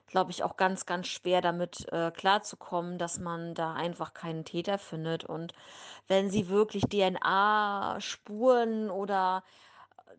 glaube 0.08 0.32
ich, 0.32 0.44
auch 0.44 0.58
ganz, 0.58 0.86
ganz 0.86 1.08
schwer 1.08 1.42
damit, 1.42 1.88
äh, 1.92 2.12
klarzukommen, 2.12 2.98
dass 2.98 3.20
man 3.20 3.54
da 3.56 3.74
einfach 3.74 4.14
keinen 4.14 4.46
Täter 4.46 4.78
findet 4.80 5.24
und 5.26 5.54
wenn 6.08 6.30
sie 6.32 6.50
wirklich 6.50 6.90
DNA-Spuren 6.90 8.90
oder 8.92 9.44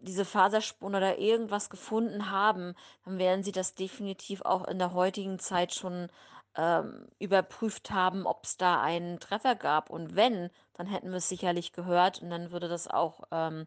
diese 0.01 0.25
Faserspuren 0.25 0.95
oder 0.95 1.19
irgendwas 1.19 1.71
gefunden 1.71 2.31
haben, 2.31 2.75
dann 3.05 3.19
werden 3.19 3.43
sie 3.43 3.53
das 3.53 3.75
definitiv 3.75 4.43
auch 4.43 4.67
in 4.67 4.79
der 4.79 4.93
heutigen 4.93 5.39
Zeit 5.39 5.75
schon 5.75 6.09
ähm, 6.57 7.07
überprüft 7.19 7.91
haben, 7.91 8.27
ob 8.27 8.45
es 8.45 8.57
da 8.57 8.81
einen 8.81 9.21
Treffer 9.21 9.55
gab. 9.55 9.91
Und 9.91 10.17
wenn, 10.17 10.51
dann 10.75 10.87
hätten 10.87 11.11
wir 11.11 11.17
es 11.17 11.29
sicherlich 11.29 11.73
gehört 11.73 12.23
und 12.23 12.31
dann 12.31 12.51
würde 12.51 12.69
das 12.69 12.89
auch 12.89 13.23
ähm, 13.31 13.67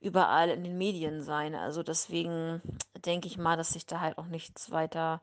überall 0.00 0.50
in 0.50 0.64
den 0.64 0.76
Medien 0.78 1.22
sein. 1.22 1.54
Also 1.54 1.82
deswegen 1.82 2.60
denke 3.04 3.26
ich 3.26 3.38
mal, 3.38 3.56
dass 3.56 3.70
sich 3.70 3.86
da 3.86 4.00
halt 4.00 4.18
auch 4.18 4.26
nichts 4.26 4.70
weiter 4.70 5.20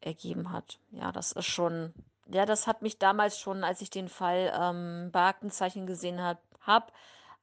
ergeben 0.00 0.52
hat. 0.52 0.78
Ja, 0.90 1.12
das 1.12 1.32
ist 1.32 1.46
schon, 1.46 1.92
ja, 2.28 2.46
das 2.46 2.66
hat 2.66 2.82
mich 2.82 2.98
damals 2.98 3.38
schon, 3.38 3.64
als 3.64 3.80
ich 3.80 3.90
den 3.90 4.08
Fall 4.08 4.52
ähm, 4.58 5.10
bei 5.12 5.26
Aktenzeichen 5.26 5.86
gesehen 5.86 6.22
habe, 6.22 6.40
hab, 6.66 6.92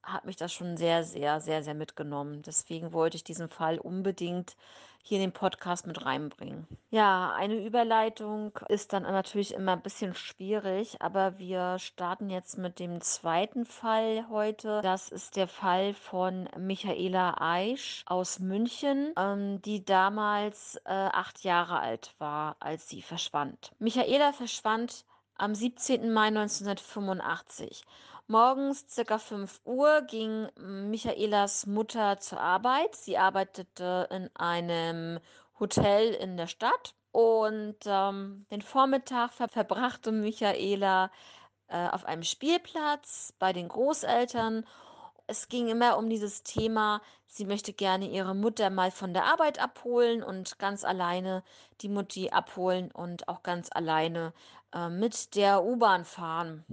hat 0.03 0.25
mich 0.25 0.35
das 0.35 0.53
schon 0.53 0.77
sehr, 0.77 1.03
sehr, 1.03 1.39
sehr, 1.41 1.63
sehr 1.63 1.73
mitgenommen. 1.73 2.41
Deswegen 2.41 2.93
wollte 2.93 3.17
ich 3.17 3.23
diesen 3.23 3.49
Fall 3.49 3.79
unbedingt 3.79 4.55
hier 5.05 5.17
in 5.17 5.23
den 5.23 5.33
Podcast 5.33 5.85
mit 5.85 6.05
reinbringen. 6.05 6.65
Ja, 6.89 7.33
eine 7.33 7.55
Überleitung 7.55 8.57
ist 8.69 8.93
dann 8.93 9.03
natürlich 9.03 9.53
immer 9.53 9.73
ein 9.73 9.81
bisschen 9.81 10.15
schwierig, 10.15 11.01
aber 11.01 11.37
wir 11.37 11.77
starten 11.79 12.29
jetzt 12.29 12.57
mit 12.57 12.79
dem 12.79 13.01
zweiten 13.01 13.65
Fall 13.65 14.25
heute. 14.29 14.79
Das 14.81 15.09
ist 15.09 15.35
der 15.35 15.49
Fall 15.49 15.93
von 15.93 16.47
Michaela 16.57 17.35
Aisch 17.41 18.03
aus 18.05 18.39
München, 18.39 19.13
ähm, 19.17 19.61
die 19.61 19.83
damals 19.83 20.77
äh, 20.85 20.91
acht 20.91 21.43
Jahre 21.43 21.79
alt 21.79 22.15
war, 22.19 22.55
als 22.61 22.87
sie 22.87 23.01
verschwand. 23.01 23.73
Michaela 23.79 24.31
verschwand 24.31 25.03
am 25.35 25.53
17. 25.53 26.13
Mai 26.13 26.27
1985. 26.27 27.83
Morgens 28.27 28.85
circa 28.89 29.17
5 29.17 29.59
Uhr 29.65 30.01
ging 30.03 30.47
Michaelas 30.55 31.65
Mutter 31.65 32.21
zur 32.21 32.39
Arbeit. 32.39 32.95
Sie 32.95 33.17
arbeitete 33.17 34.07
in 34.11 34.29
einem 34.33 35.19
Hotel 35.59 36.13
in 36.13 36.37
der 36.37 36.47
Stadt 36.47 36.95
und 37.11 37.75
ähm, 37.85 38.45
den 38.49 38.61
Vormittag 38.61 39.33
ver 39.33 39.49
verbrachte 39.49 40.13
Michaela 40.13 41.11
äh, 41.67 41.89
auf 41.89 42.05
einem 42.05 42.23
Spielplatz 42.23 43.33
bei 43.39 43.51
den 43.51 43.67
Großeltern. 43.67 44.65
Es 45.27 45.49
ging 45.49 45.67
immer 45.67 45.97
um 45.97 46.09
dieses 46.09 46.43
Thema, 46.43 47.01
sie 47.27 47.45
möchte 47.45 47.73
gerne 47.73 48.09
ihre 48.09 48.35
Mutter 48.35 48.69
mal 48.69 48.91
von 48.91 49.13
der 49.13 49.25
Arbeit 49.25 49.59
abholen 49.59 50.23
und 50.23 50.57
ganz 50.59 50.85
alleine 50.85 51.43
die 51.81 51.89
Mutti 51.89 52.29
abholen 52.29 52.89
und 52.89 53.27
auch 53.27 53.43
ganz 53.43 53.67
alleine 53.69 54.31
äh, 54.73 54.87
mit 54.87 55.35
der 55.35 55.65
U-Bahn 55.65 56.05
fahren. 56.05 56.63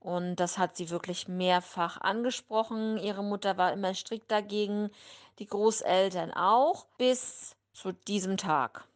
Und 0.00 0.36
das 0.36 0.58
hat 0.58 0.76
sie 0.76 0.90
wirklich 0.90 1.26
mehrfach 1.26 2.00
angesprochen. 2.00 2.98
Ihre 2.98 3.24
Mutter 3.24 3.56
war 3.56 3.72
immer 3.72 3.94
strikt 3.94 4.30
dagegen, 4.30 4.90
die 5.38 5.46
Großeltern 5.46 6.32
auch, 6.32 6.86
bis 6.98 7.56
zu 7.72 7.92
diesem 7.92 8.36
Tag. 8.36 8.86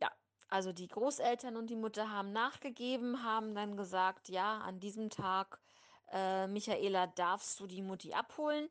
Ja, 0.00 0.10
also 0.48 0.72
die 0.72 0.88
Großeltern 0.88 1.56
und 1.56 1.70
die 1.70 1.76
Mutter 1.76 2.10
haben 2.10 2.32
nachgegeben, 2.32 3.24
haben 3.24 3.54
dann 3.54 3.76
gesagt, 3.76 4.28
ja, 4.28 4.58
an 4.58 4.80
diesem 4.80 5.10
Tag, 5.10 5.58
äh, 6.12 6.46
Michaela, 6.46 7.06
darfst 7.06 7.58
du 7.60 7.66
die 7.66 7.82
Mutti 7.82 8.12
abholen. 8.12 8.68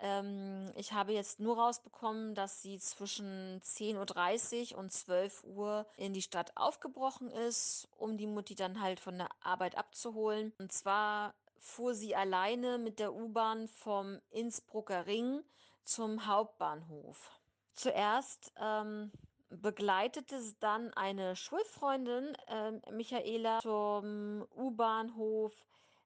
Ähm, 0.00 0.72
ich 0.76 0.92
habe 0.92 1.12
jetzt 1.12 1.40
nur 1.40 1.58
rausbekommen, 1.58 2.34
dass 2.34 2.62
sie 2.62 2.78
zwischen 2.78 3.60
10.30 3.62 4.72
Uhr 4.72 4.78
und 4.78 4.92
12 4.92 5.44
Uhr 5.44 5.86
in 5.96 6.12
die 6.12 6.22
Stadt 6.22 6.52
aufgebrochen 6.56 7.30
ist, 7.30 7.88
um 7.96 8.16
die 8.16 8.26
Mutti 8.26 8.54
dann 8.54 8.80
halt 8.80 9.00
von 9.00 9.18
der 9.18 9.28
Arbeit 9.42 9.76
abzuholen. 9.76 10.52
Und 10.58 10.72
zwar 10.72 11.34
fuhr 11.58 11.94
sie 11.94 12.16
alleine 12.16 12.78
mit 12.78 12.98
der 12.98 13.14
U-Bahn 13.14 13.68
vom 13.68 14.20
Innsbrucker 14.30 15.06
Ring 15.06 15.42
zum 15.84 16.26
Hauptbahnhof. 16.26 17.38
Zuerst 17.74 18.52
ähm, 18.60 19.12
begleitete 19.50 20.40
dann 20.60 20.92
eine 20.94 21.36
Schulfreundin 21.36 22.36
äh, 22.46 22.92
Michaela 22.92 23.60
zum 23.60 24.46
U-Bahnhof 24.56 25.52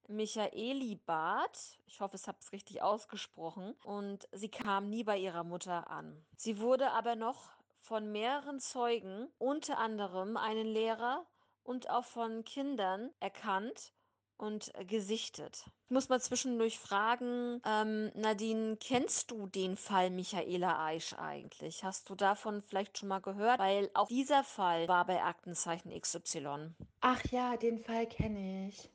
Michaelibad. 0.09 1.59
Ich 1.87 2.01
hoffe, 2.01 2.17
ich 2.17 2.27
habe 2.27 2.39
es 2.41 2.53
richtig 2.53 2.83
ausgesprochen. 2.83 3.75
Und 3.85 4.29
sie 4.33 4.49
kam 4.49 4.89
nie 4.89 5.05
bei 5.05 5.19
ihrer 5.19 5.45
Mutter 5.45 5.91
an. 5.91 6.25
Sie 6.37 6.59
wurde 6.59 6.91
aber 6.91 7.17
noch 7.17 7.51
von 7.81 8.11
mehreren 8.13 8.61
Zeugen, 8.61 9.29
unter 9.39 9.79
anderem 9.79 10.37
einen 10.37 10.67
Lehrer 10.67 11.27
und 11.63 11.91
auch 11.91 12.05
von 12.05 12.45
Kindern, 12.45 13.11
erkannt 13.21 13.93
und 14.37 14.73
gesichtet. 14.89 15.65
Ich 15.85 15.91
muss 15.91 16.09
mal 16.09 16.21
zwischendurch 16.21 16.79
fragen, 16.79 17.61
ähm, 17.65 18.11
Nadine, 18.15 18.77
kennst 18.79 19.31
du 19.31 19.47
den 19.47 19.77
Fall 19.77 20.11
Michaela 20.11 20.85
Aisch 20.85 21.15
eigentlich? 21.15 21.85
Hast 21.85 22.11
du 22.11 22.15
davon 22.15 22.63
vielleicht 22.63 22.99
schon 22.99 23.09
mal 23.09 23.21
gehört? 23.21 23.59
Weil 23.59 23.91
auch 23.95 24.09
dieser 24.09 24.43
Fall 24.43 24.89
war 24.89 25.07
bei 25.07 25.23
Aktenzeichen 25.23 25.93
XY. 25.99 26.75
Ach 27.01 27.23
ja, 27.31 27.57
den 27.57 27.79
Fall 27.79 28.07
kenne 28.07 28.69
ich. 28.69 28.91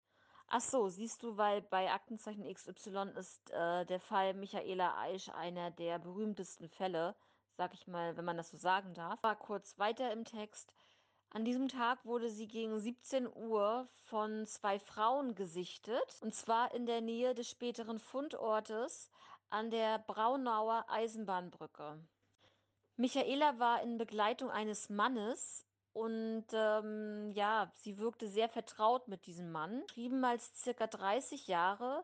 Ach 0.52 0.62
so, 0.62 0.90
siehst 0.90 1.22
du, 1.22 1.38
weil 1.38 1.62
bei 1.62 1.92
Aktenzeichen 1.92 2.52
XY 2.52 3.12
ist 3.16 3.52
äh, 3.52 3.86
der 3.86 4.00
Fall 4.00 4.34
Michaela 4.34 4.98
Aisch 4.98 5.30
einer 5.30 5.70
der 5.70 6.00
berühmtesten 6.00 6.68
Fälle, 6.68 7.16
sag 7.56 7.76
ich 7.76 7.86
mal, 7.86 8.18
wenn 8.18 8.26
man 8.26 8.38
das 8.38 8.50
so 8.50 8.58
sagen 8.58 8.96
darf. 8.96 9.22
War 9.22 9.36
kurz 9.36 9.78
weiter 9.78 10.12
im 10.12 10.26
Text. 10.26 10.74
An 11.30 11.46
diesem 11.46 11.68
Tag 11.68 12.04
wurde 12.04 12.32
sie 12.32 12.48
gegen 12.48 12.80
17 12.80 13.28
Uhr 13.32 13.88
von 14.06 14.48
zwei 14.48 14.80
Frauen 14.80 15.36
gesichtet, 15.36 16.18
und 16.22 16.34
zwar 16.34 16.74
in 16.74 16.88
der 16.88 17.02
Nähe 17.02 17.36
des 17.36 17.48
späteren 17.48 18.00
Fundortes 18.00 19.12
an 19.52 19.70
der 19.70 20.00
Braunauer 20.00 20.86
Eisenbahnbrücke. 20.88 22.04
Michaela 22.96 23.60
war 23.60 23.84
in 23.84 24.00
Begleitung 24.00 24.50
eines 24.50 24.90
Mannes 24.90 25.69
und 25.94 26.46
ähm, 26.54 27.32
ja, 27.34 27.72
sie 27.76 27.98
wirkte 27.98 28.28
sehr 28.28 28.50
vertraut 28.50 29.08
mit 29.08 29.26
diesem 29.26 29.52
Mann. 29.52 29.84
Schrieben 29.92 30.24
als 30.24 30.62
circa 30.62 30.88
30 30.88 31.48
Jahre, 31.48 32.04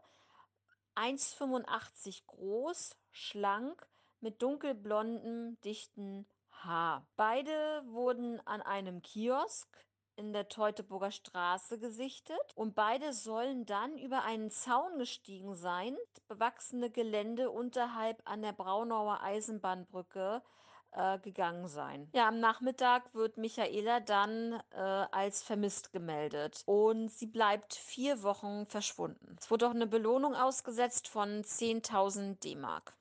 1,85 0.95 2.25
groß, 2.25 2.95
schlank, 3.11 3.87
mit 4.21 4.41
dunkelblondem, 4.41 5.59
dichten 5.61 6.25
Haar. 6.49 7.05
Beide 7.15 7.83
wurden 7.87 8.39
an 8.47 8.61
einem 8.61 9.01
Kiosk 9.01 9.67
in 10.15 10.31
der 10.31 10.47
Teutoburger 10.47 11.11
Straße 11.11 11.77
gesichtet 11.77 12.53
und 12.55 12.73
beide 12.73 13.13
sollen 13.13 13.65
dann 13.65 13.97
über 13.97 14.23
einen 14.23 14.49
Zaun 14.49 14.97
gestiegen 14.97 15.55
sein, 15.55 15.95
bewachsene 16.27 16.89
Gelände 16.89 17.51
unterhalb 17.51 18.21
an 18.25 18.41
der 18.41 18.53
Braunauer 18.53 19.21
Eisenbahnbrücke 19.21 20.41
äh, 20.95 21.19
gegangen 21.19 21.67
sein. 21.67 22.09
Ja, 22.13 22.27
am 22.27 22.39
Nachmittag 22.39 23.13
wird 23.13 23.37
Michaela 23.37 23.99
dann 23.99 24.61
äh, 24.71 24.79
als 24.79 25.43
vermisst 25.43 25.91
gemeldet 25.91 26.63
und 26.65 27.09
sie 27.09 27.27
bleibt 27.27 27.73
vier 27.75 28.23
Wochen 28.23 28.65
verschwunden. 28.67 29.35
Es 29.39 29.51
wurde 29.51 29.67
auch 29.67 29.73
eine 29.73 29.87
Belohnung 29.87 30.35
ausgesetzt 30.35 31.07
von 31.07 31.43
10.000 31.43 32.39
D-Mark. 32.39 32.93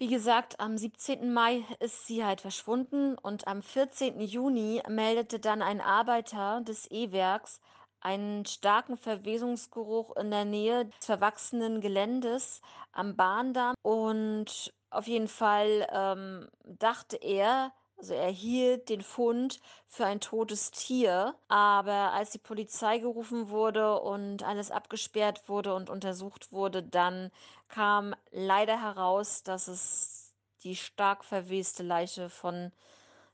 Wie 0.00 0.06
gesagt, 0.06 0.60
am 0.60 0.78
17. 0.78 1.32
Mai 1.32 1.64
ist 1.80 2.06
sie 2.06 2.24
halt 2.24 2.40
verschwunden 2.40 3.18
und 3.18 3.48
am 3.48 3.62
14. 3.62 4.20
Juni 4.20 4.80
meldete 4.88 5.40
dann 5.40 5.60
ein 5.60 5.80
Arbeiter 5.80 6.60
des 6.60 6.88
E-Werks 6.88 7.60
einen 8.00 8.46
starken 8.46 8.96
Verwesungsgeruch 8.96 10.16
in 10.16 10.30
der 10.30 10.44
Nähe 10.44 10.86
des 10.86 11.06
verwachsenen 11.06 11.80
Geländes 11.80 12.60
am 12.92 13.16
Bahndamm 13.16 13.74
und 13.82 14.72
auf 14.90 15.06
jeden 15.06 15.28
Fall 15.28 15.86
ähm, 15.92 16.48
dachte 16.64 17.16
er, 17.16 17.72
also 17.98 18.14
er 18.14 18.30
hielt 18.30 18.88
den 18.88 19.02
Fund 19.02 19.60
für 19.88 20.06
ein 20.06 20.20
totes 20.20 20.70
Tier, 20.70 21.34
aber 21.48 22.12
als 22.12 22.30
die 22.30 22.38
Polizei 22.38 22.98
gerufen 22.98 23.50
wurde 23.50 24.00
und 24.00 24.44
alles 24.44 24.70
abgesperrt 24.70 25.48
wurde 25.48 25.74
und 25.74 25.90
untersucht 25.90 26.52
wurde, 26.52 26.82
dann 26.82 27.32
kam 27.68 28.14
leider 28.30 28.80
heraus, 28.80 29.42
dass 29.42 29.66
es 29.66 30.32
die 30.62 30.76
stark 30.76 31.24
verweste 31.24 31.82
Leiche 31.82 32.30
von 32.30 32.72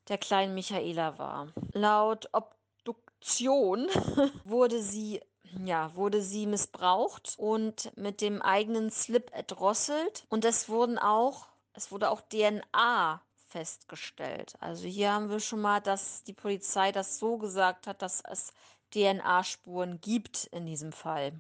der 0.09 0.19
kleinen 0.19 0.55
Michaela 0.55 1.19
war. 1.19 1.53
Laut 1.73 2.29
Obduktion 3.25 3.89
wurde 4.45 4.83
sie 4.83 5.19
ja, 5.65 5.95
wurde 5.95 6.21
sie 6.21 6.47
missbraucht 6.47 7.37
und 7.39 7.97
mit 7.97 8.21
dem 8.21 8.43
eigenen 8.43 8.91
Slip 8.91 9.31
erdrosselt. 9.33 10.27
Und 10.29 10.45
es 10.45 10.69
wurden 10.69 10.99
auch, 10.99 11.47
es 11.73 11.91
wurde 11.91 12.11
auch 12.11 12.21
DNA 12.21 13.23
festgestellt. 13.49 14.57
Also 14.61 14.87
hier 14.87 15.13
haben 15.13 15.31
wir 15.31 15.41
schon 15.41 15.63
mal, 15.63 15.81
dass 15.81 16.25
die 16.25 16.35
Polizei 16.35 16.93
das 16.93 17.19
so 17.19 17.39
gesagt 17.39 17.87
hat, 17.87 18.03
dass 18.03 18.23
es 18.29 18.53
DNA-Spuren 18.93 20.01
gibt 20.03 20.45
in 20.47 20.67
diesem 20.67 20.93
Fall. 20.93 21.33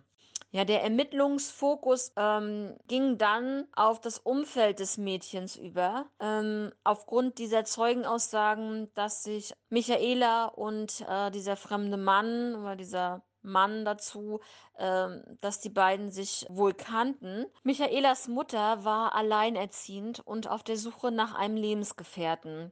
Ja, 0.55 0.65
der 0.65 0.85
Ermittlungsfokus 0.85 2.13
ähm, 2.15 2.77
ging 2.87 3.19
dann 3.19 3.67
auf 3.75 4.01
das 4.01 4.21
Umfeld 4.21 4.79
des 4.79 4.99
Mädchens 4.99 5.57
über. 5.57 6.07
Ähm, 6.21 6.71
aufgrund 6.85 7.39
dieser 7.39 7.65
Zeugenaussagen, 7.65 8.89
dass 8.95 9.25
sich 9.25 9.53
Michaela 9.69 10.45
und 10.45 11.05
äh, 11.09 11.33
dieser 11.33 11.57
fremde 11.57 11.97
Mann 11.97 12.55
oder 12.55 12.77
dieser 12.77 13.25
Mann 13.43 13.85
dazu, 13.85 14.39
ähm, 14.79 15.25
dass 15.41 15.61
die 15.61 15.71
beiden 15.71 16.13
sich 16.13 16.47
wohl 16.49 16.73
kannten. 16.73 17.47
Michaelas 17.65 18.29
Mutter 18.29 18.85
war 18.85 19.17
alleinerziehend 19.17 20.21
und 20.21 20.49
auf 20.49 20.63
der 20.63 20.77
Suche 20.77 21.11
nach 21.11 21.35
einem 21.35 21.57
Lebensgefährten. 21.57 22.71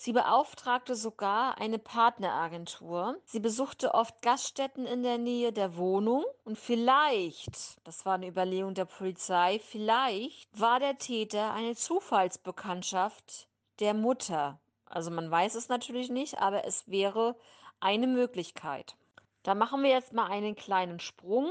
Sie 0.00 0.12
beauftragte 0.12 0.94
sogar 0.94 1.58
eine 1.58 1.80
Partneragentur. 1.80 3.16
Sie 3.24 3.40
besuchte 3.40 3.94
oft 3.94 4.22
Gaststätten 4.22 4.86
in 4.86 5.02
der 5.02 5.18
Nähe 5.18 5.52
der 5.52 5.76
Wohnung 5.76 6.24
und 6.44 6.56
vielleicht, 6.56 7.84
das 7.84 8.06
war 8.06 8.14
eine 8.14 8.28
Überlegung 8.28 8.74
der 8.74 8.84
Polizei, 8.84 9.58
vielleicht 9.58 10.48
war 10.58 10.78
der 10.78 10.98
Täter 10.98 11.52
eine 11.52 11.74
Zufallsbekanntschaft 11.74 13.48
der 13.80 13.92
Mutter. 13.92 14.60
Also 14.84 15.10
man 15.10 15.32
weiß 15.32 15.56
es 15.56 15.68
natürlich 15.68 16.10
nicht, 16.10 16.38
aber 16.38 16.64
es 16.64 16.88
wäre 16.88 17.34
eine 17.80 18.06
Möglichkeit. 18.06 18.94
Da 19.42 19.56
machen 19.56 19.82
wir 19.82 19.90
jetzt 19.90 20.12
mal 20.12 20.28
einen 20.28 20.54
kleinen 20.54 21.00
Sprung 21.00 21.50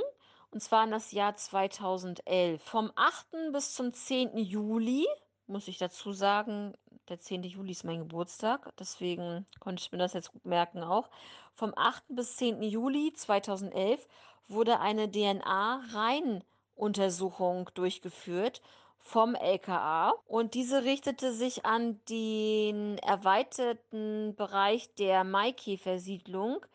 und 0.52 0.62
zwar 0.62 0.86
in 0.86 0.92
das 0.92 1.12
Jahr 1.12 1.36
2011. 1.36 2.64
Vom 2.64 2.94
8. 2.96 3.52
bis 3.52 3.74
zum 3.74 3.94
10. 3.94 4.38
Juli 4.38 5.06
muss 5.48 5.68
ich 5.68 5.78
dazu 5.78 6.14
sagen, 6.14 6.74
der 7.10 7.20
10. 7.20 7.44
Juli 7.44 7.72
ist 7.72 7.84
mein 7.84 8.00
Geburtstag, 8.00 8.72
deswegen 8.80 9.46
konnte 9.60 9.82
ich 9.82 9.92
mir 9.92 9.98
das 9.98 10.14
jetzt 10.14 10.32
gut 10.32 10.46
merken 10.46 10.84
auch. 10.84 11.10
Vom 11.54 11.74
8. 11.76 12.04
bis 12.10 12.38
10. 12.38 12.64
Juli 12.64 13.12
2011 13.14 14.08
wurde 14.48 14.80
eine 14.80 15.10
DNA-Reihenuntersuchung 15.10 17.70
durchgeführt 17.74 18.62
vom 19.00 19.36
LKA 19.36 20.14
und 20.28 20.54
diese 20.54 20.84
richtete 20.84 21.32
sich 21.32 21.66
an 21.66 22.00
den 22.10 22.98
erweiterten 22.98 24.36
Bereich 24.36 24.94
der 24.96 25.24
Maikäfersiedlung 25.24 26.66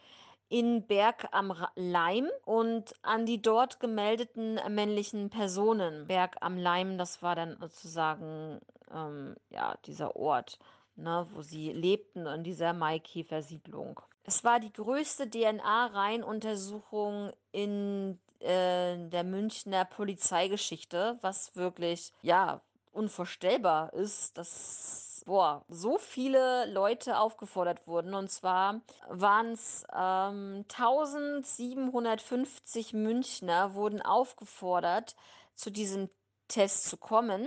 in 0.52 0.86
Berg 0.86 1.26
am 1.32 1.54
Laim 1.76 2.28
und 2.44 2.94
an 3.00 3.24
die 3.24 3.40
dort 3.40 3.80
gemeldeten 3.80 4.60
männlichen 4.68 5.30
Personen. 5.30 6.06
Berg 6.06 6.36
am 6.42 6.58
Laim, 6.58 6.98
das 6.98 7.22
war 7.22 7.34
dann 7.34 7.56
sozusagen 7.58 8.60
ähm, 8.94 9.34
ja, 9.48 9.78
dieser 9.86 10.14
Ort, 10.14 10.58
ne, 10.94 11.26
wo 11.32 11.40
sie 11.40 11.72
lebten 11.72 12.26
in 12.26 12.44
dieser 12.44 12.74
Maikäfersiedlung. 12.74 13.98
Es 14.24 14.44
war 14.44 14.60
die 14.60 14.74
größte 14.74 15.30
DNA-Reihenuntersuchung 15.30 17.32
in 17.52 18.18
äh, 18.40 18.98
der 19.08 19.24
Münchner 19.24 19.86
Polizeigeschichte, 19.86 21.18
was 21.22 21.56
wirklich, 21.56 22.12
ja, 22.20 22.60
unvorstellbar 22.92 23.94
ist, 23.94 24.36
dass 24.36 25.01
boah, 25.24 25.64
so 25.68 25.98
viele 25.98 26.66
Leute 26.66 27.18
aufgefordert 27.18 27.86
wurden. 27.86 28.14
Und 28.14 28.30
zwar 28.30 28.80
waren's, 29.08 29.84
ähm, 29.92 30.64
1.750 30.68 32.96
Münchner 32.96 33.74
wurden 33.74 34.02
aufgefordert, 34.02 35.14
zu 35.54 35.70
diesem 35.70 36.08
Test 36.48 36.84
zu 36.84 36.96
kommen, 36.96 37.46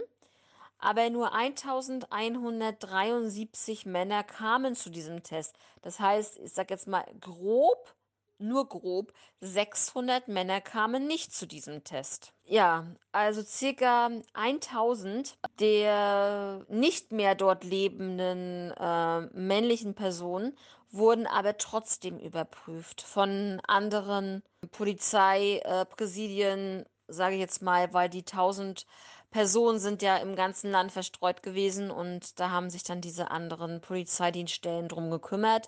aber 0.79 1.09
nur 1.09 1.33
1.173 1.33 3.88
Männer 3.88 4.23
kamen 4.23 4.75
zu 4.75 4.89
diesem 4.89 5.23
Test. 5.23 5.55
Das 5.81 5.99
heißt, 5.99 6.38
ich 6.39 6.53
sage 6.53 6.73
jetzt 6.73 6.88
mal 6.88 7.05
grob 7.21 7.93
nur 8.38 8.69
grob 8.69 9.12
600 9.41 10.28
Männer 10.28 10.62
kamen 10.62 11.08
nicht 11.08 11.34
zu 11.34 11.45
diesem 11.45 11.84
Test. 11.84 12.34
Ja, 12.43 12.86
also 13.12 13.41
circa 13.41 14.10
1000 14.34 15.38
der 15.60 16.65
nicht 16.69 17.12
mehr 17.12 17.36
dort 17.36 17.63
lebenden 17.63 18.71
äh, 18.71 19.21
männlichen 19.34 19.95
Personen 19.95 20.56
wurden 20.91 21.28
aber 21.28 21.58
trotzdem 21.58 22.17
überprüft 22.19 23.02
von 23.02 23.60
anderen 23.67 24.43
Polizeipräsidien, 24.71 26.82
äh, 26.82 26.86
sage 27.08 27.36
ich 27.36 27.41
jetzt 27.41 27.62
mal, 27.62 27.93
weil 27.93 28.10
die 28.10 28.26
1000 28.26 28.86
Personen 29.32 29.80
sind 29.80 30.02
ja 30.02 30.15
im 30.17 30.36
ganzen 30.38 30.71
Land 30.71 30.93
verstreut 30.93 31.43
gewesen 31.43 31.91
und 31.91 32.39
da 32.39 32.52
haben 32.52 32.69
sich 32.69 32.84
dann 32.84 33.02
diese 33.02 33.32
anderen 33.32 33.82
Polizeidienststellen 33.82 34.88
drum 34.88 35.12
gekümmert. 35.12 35.67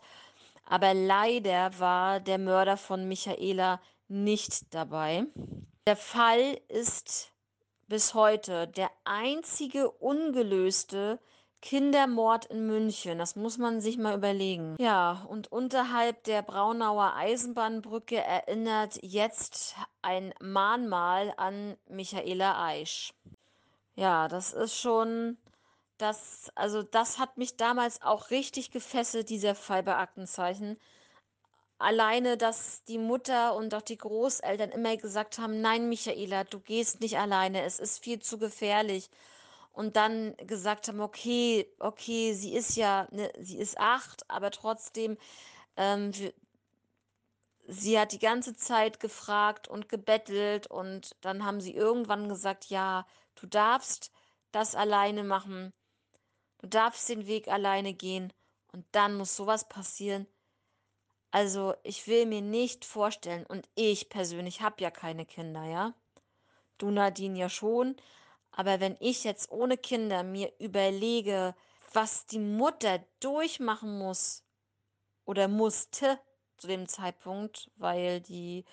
Aber 0.70 0.94
leider 0.94 1.80
war 1.80 2.20
der 2.20 2.38
Mörder 2.38 2.78
von 2.78 3.08
Michaela 3.08 3.80
nicht 4.08 4.74
dabei. 4.74 5.26
Der 5.88 5.96
Fall 5.96 6.60
ist 6.68 7.32
bis 7.88 8.14
heute 8.14 8.68
der 8.68 8.92
einzige 9.06 9.90
ungelöste 9.90 11.20
Kindermord 11.62 12.46
in 12.46 12.68
München. 12.68 13.18
Das 13.18 13.36
muss 13.36 13.58
man 13.58 13.82
sich 13.82 13.98
mal 13.98 14.16
überlegen. 14.16 14.76
Ja, 14.80 15.26
und 15.30 15.52
unterhalb 15.52 16.24
der 16.26 16.42
Braunauer 16.42 17.14
Eisenbahnbrücke 17.16 18.18
erinnert 18.18 19.00
jetzt 19.02 19.76
ein 20.02 20.34
Mahnmal 20.42 21.34
an 21.38 21.78
Michaela 21.90 22.62
Aisch. 22.64 23.14
Ja, 23.96 24.28
das 24.28 24.54
ist 24.54 24.78
schon 24.78 25.38
das, 25.98 26.52
also 26.56 26.84
das 26.84 27.20
hat 27.20 27.38
mich 27.38 27.58
damals 27.58 28.02
auch 28.02 28.30
richtig 28.32 28.72
gefesselt, 28.72 29.30
dieser 29.30 29.56
Fall 29.56 29.84
bei 29.84 29.96
Aktenzeichen. 29.96 30.78
Alleine, 31.80 32.38
dass 32.38 32.84
die 32.86 32.98
Mutter 32.98 33.56
und 33.56 33.74
auch 33.76 33.82
die 33.84 33.98
Großeltern 33.98 34.72
immer 34.72 34.98
gesagt 34.98 35.38
haben, 35.38 35.62
nein, 35.62 35.90
Michaela, 35.90 36.44
du 36.44 36.60
gehst 36.60 37.02
nicht 37.02 37.18
alleine, 37.20 37.64
es 37.64 37.80
ist 37.80 38.04
viel 38.04 38.20
zu 38.20 38.40
gefährlich. 38.40 39.10
Und 39.74 39.96
dann 39.96 40.36
gesagt 40.38 40.88
haben, 40.88 41.02
okay, 41.02 41.72
okay, 41.80 42.34
sie 42.34 42.54
ist 42.56 42.76
ja, 42.78 43.08
ne, 43.12 43.32
sie 43.40 43.60
ist 43.60 43.78
acht, 43.80 44.28
aber 44.30 44.50
trotzdem, 44.52 45.18
ähm, 45.78 46.12
sie 47.68 48.00
hat 48.00 48.12
die 48.12 48.20
ganze 48.20 48.56
Zeit 48.56 49.00
gefragt 49.00 49.68
und 49.68 49.90
gebettelt 49.90 50.68
und 50.68 51.16
dann 51.22 51.46
haben 51.46 51.62
sie 51.62 51.76
irgendwann 51.76 52.28
gesagt, 52.30 52.66
ja, 52.68 53.06
du 53.36 53.46
darfst 53.46 54.12
das 54.52 54.76
alleine 54.76 55.24
machen. 55.24 55.74
Du 56.60 56.68
darfst 56.68 57.08
den 57.10 57.28
Weg 57.28 57.48
alleine 57.48 57.94
gehen 57.94 58.34
und 58.72 58.86
dann 58.92 59.16
muss 59.16 59.36
sowas 59.36 59.68
passieren. 59.68 60.28
Also, 61.32 61.76
ich 61.84 62.08
will 62.08 62.26
mir 62.26 62.42
nicht 62.42 62.86
vorstellen, 62.86 63.46
und 63.46 63.68
ich 63.76 64.10
persönlich 64.10 64.62
habe 64.62 64.82
ja 64.82 64.92
keine 64.92 65.26
Kinder, 65.26 65.64
ja? 65.64 65.94
Du 66.78 66.90
Nadine 66.90 67.38
ja 67.38 67.50
schon. 67.50 67.96
Aber 68.52 68.80
wenn 68.80 68.98
ich 69.00 69.24
jetzt 69.24 69.52
ohne 69.52 69.78
Kinder 69.78 70.24
mir 70.24 70.52
überlege, 70.60 71.54
was 71.94 72.26
die 72.26 72.40
Mutter 72.40 73.04
durchmachen 73.20 73.98
muss 74.00 74.44
oder 75.26 75.48
musste 75.48 76.20
zu 76.58 76.68
dem 76.68 76.88
Zeitpunkt, 76.88 77.70
weil 77.76 78.22
die 78.22 78.66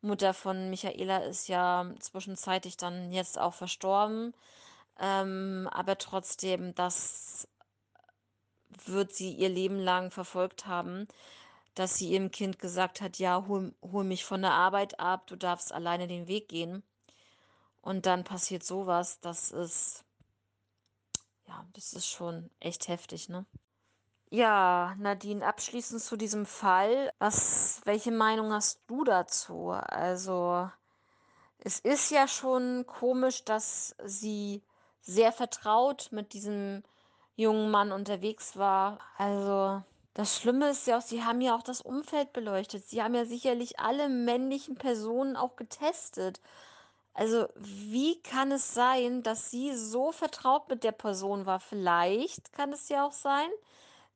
Mutter 0.00 0.34
von 0.34 0.70
Michaela 0.70 1.18
ist 1.18 1.48
ja 1.48 1.92
zwischenzeitlich 2.00 2.76
dann 2.76 3.12
jetzt 3.12 3.38
auch 3.38 3.54
verstorben. 3.54 4.34
Ähm, 4.98 5.68
aber 5.72 5.98
trotzdem, 5.98 6.74
das 6.74 7.48
wird 8.86 9.14
sie 9.14 9.32
ihr 9.32 9.48
Leben 9.48 9.78
lang 9.78 10.10
verfolgt 10.10 10.66
haben, 10.66 11.06
dass 11.74 11.96
sie 11.96 12.10
ihrem 12.10 12.30
Kind 12.30 12.58
gesagt 12.58 13.00
hat, 13.00 13.18
ja, 13.18 13.46
hol, 13.46 13.74
hol 13.82 14.04
mich 14.04 14.24
von 14.24 14.42
der 14.42 14.52
Arbeit 14.52 15.00
ab, 15.00 15.26
du 15.26 15.36
darfst 15.36 15.72
alleine 15.72 16.06
den 16.06 16.26
Weg 16.28 16.48
gehen. 16.48 16.82
Und 17.80 18.06
dann 18.06 18.24
passiert 18.24 18.62
sowas, 18.62 19.20
das 19.20 19.50
ist, 19.50 20.04
ja, 21.46 21.66
das 21.72 21.92
ist 21.92 22.06
schon 22.06 22.50
echt 22.60 22.88
heftig, 22.88 23.28
ne? 23.28 23.44
Ja, 24.30 24.94
Nadine, 24.98 25.44
abschließend 25.44 26.00
zu 26.00 26.16
diesem 26.16 26.46
Fall. 26.46 27.12
Was, 27.18 27.82
welche 27.84 28.12
Meinung 28.12 28.52
hast 28.52 28.80
du 28.86 29.04
dazu? 29.04 29.70
Also, 29.70 30.70
es 31.58 31.80
ist 31.80 32.10
ja 32.10 32.26
schon 32.26 32.86
komisch, 32.86 33.44
dass 33.44 33.94
sie 34.04 34.62
sehr 35.02 35.32
vertraut 35.32 36.08
mit 36.12 36.32
diesem 36.32 36.82
jungen 37.36 37.70
Mann 37.70 37.92
unterwegs 37.92 38.56
war. 38.56 38.98
Also, 39.18 39.82
das 40.14 40.36
Schlimme 40.36 40.70
ist 40.70 40.86
ja 40.86 40.98
auch, 40.98 41.02
sie 41.02 41.24
haben 41.24 41.40
ja 41.40 41.56
auch 41.56 41.62
das 41.62 41.80
Umfeld 41.80 42.32
beleuchtet. 42.32 42.86
Sie 42.86 43.02
haben 43.02 43.14
ja 43.14 43.24
sicherlich 43.24 43.80
alle 43.80 44.08
männlichen 44.08 44.76
Personen 44.76 45.36
auch 45.36 45.56
getestet. 45.56 46.40
Also, 47.14 47.48
wie 47.56 48.20
kann 48.22 48.52
es 48.52 48.74
sein, 48.74 49.22
dass 49.22 49.50
sie 49.50 49.74
so 49.74 50.12
vertraut 50.12 50.68
mit 50.68 50.84
der 50.84 50.92
Person 50.92 51.46
war? 51.46 51.60
Vielleicht 51.60 52.52
kann 52.52 52.72
es 52.72 52.88
ja 52.88 53.06
auch 53.06 53.12
sein, 53.12 53.50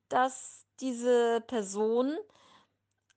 dass 0.09 0.67
diese 0.81 1.41
Person 1.43 2.17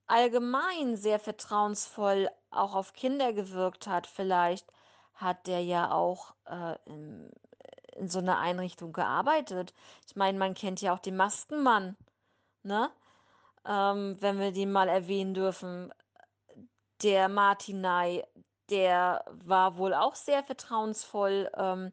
allgemein 0.06 0.96
sehr 0.96 1.20
vertrauensvoll 1.20 2.28
auch 2.50 2.74
auf 2.74 2.92
Kinder 2.92 3.32
gewirkt 3.32 3.86
hat. 3.86 4.06
Vielleicht 4.06 4.66
hat 5.14 5.46
der 5.46 5.62
ja 5.62 5.92
auch 5.92 6.34
äh, 6.46 6.74
in 8.00 8.08
so 8.08 8.18
einer 8.18 8.38
Einrichtung 8.38 8.92
gearbeitet. 8.92 9.74
Ich 10.06 10.16
meine, 10.16 10.38
man 10.38 10.54
kennt 10.54 10.80
ja 10.80 10.94
auch 10.94 10.98
den 10.98 11.16
Maskenmann, 11.16 11.96
ne? 12.62 12.90
Ähm, 13.66 14.16
wenn 14.20 14.40
wir 14.40 14.52
den 14.52 14.72
mal 14.72 14.88
erwähnen 14.88 15.34
dürfen. 15.34 15.92
Der 17.02 17.28
Martinai, 17.28 18.26
der 18.70 19.24
war 19.30 19.78
wohl 19.78 19.94
auch 19.94 20.14
sehr 20.14 20.42
vertrauensvoll, 20.42 21.50
ähm, 21.56 21.92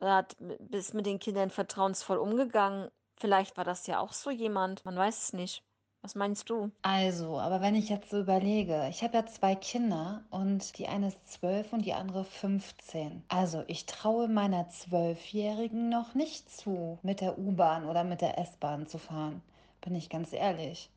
oder 0.00 0.16
hat 0.16 0.36
bis 0.38 0.92
mit 0.92 1.06
den 1.06 1.18
Kindern 1.20 1.50
vertrauensvoll 1.50 2.18
umgegangen. 2.18 2.90
Vielleicht 3.16 3.56
war 3.56 3.64
das 3.64 3.86
ja 3.86 4.00
auch 4.00 4.12
so 4.12 4.30
jemand, 4.30 4.84
man 4.84 4.96
weiß 4.96 5.24
es 5.24 5.32
nicht. 5.32 5.64
Was 6.04 6.14
meinst 6.14 6.48
du? 6.50 6.70
Also, 6.82 7.40
aber 7.40 7.60
wenn 7.62 7.74
ich 7.74 7.88
jetzt 7.88 8.10
so 8.10 8.20
überlege, 8.20 8.86
ich 8.88 9.02
habe 9.02 9.16
ja 9.16 9.26
zwei 9.26 9.56
Kinder 9.56 10.22
und 10.30 10.78
die 10.78 10.86
eine 10.86 11.08
ist 11.08 11.26
zwölf 11.32 11.72
und 11.72 11.84
die 11.84 11.94
andere 11.94 12.24
15. 12.24 13.24
Also, 13.28 13.64
ich 13.66 13.86
traue 13.86 14.28
meiner 14.28 14.68
Zwölfjährigen 14.68 15.88
noch 15.88 16.14
nicht 16.14 16.48
zu, 16.48 16.98
mit 17.02 17.20
der 17.20 17.38
U-Bahn 17.38 17.86
oder 17.86 18.04
mit 18.04 18.20
der 18.20 18.38
S-Bahn 18.38 18.86
zu 18.86 18.98
fahren. 18.98 19.42
Bin 19.80 19.96
ich 19.96 20.08
ganz 20.10 20.32
ehrlich. 20.32 20.90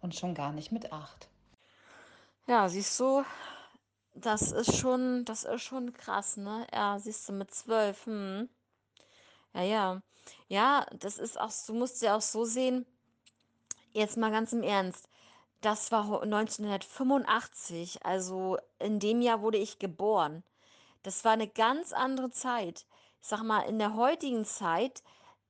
Und 0.00 0.16
schon 0.16 0.34
gar 0.34 0.52
nicht 0.52 0.72
mit 0.72 0.92
acht. 0.92 1.28
Ja, 2.46 2.68
siehst 2.68 2.98
du, 3.00 3.22
das 4.14 4.52
ist 4.52 4.76
schon, 4.78 5.24
das 5.26 5.44
ist 5.44 5.62
schon 5.62 5.92
krass, 5.94 6.36
ne? 6.36 6.66
Ja, 6.72 6.98
siehst 6.98 7.28
du, 7.28 7.32
mit 7.32 7.52
zwölf, 7.54 8.06
hm. 8.06 8.48
Ja, 9.54 9.62
ja. 9.62 10.02
Ja, 10.48 10.86
das 10.98 11.18
ist 11.18 11.38
auch, 11.40 11.52
du 11.66 11.74
musst 11.74 12.02
ja 12.02 12.16
auch 12.16 12.20
so 12.22 12.44
sehen, 12.44 12.86
jetzt 13.94 14.16
mal 14.18 14.30
ganz 14.30 14.52
im 14.52 14.62
Ernst. 14.62 15.08
Das 15.62 15.92
war 15.92 16.08
ho- 16.08 16.24
1985, 16.24 18.04
also 18.04 18.58
in 18.78 19.00
dem 19.00 19.22
Jahr 19.22 19.42
wurde 19.42 19.58
ich 19.58 19.78
geboren. 19.78 20.44
Das 21.02 21.24
war 21.24 21.32
eine 21.32 21.48
ganz 21.48 21.92
andere 21.92 22.30
Zeit. 22.30 22.86
Ich 23.22 23.28
sag 23.28 23.42
mal, 23.42 23.62
in 23.62 23.78
der 23.78 23.96
heutigen 23.96 24.44
Zeit, 24.44 25.02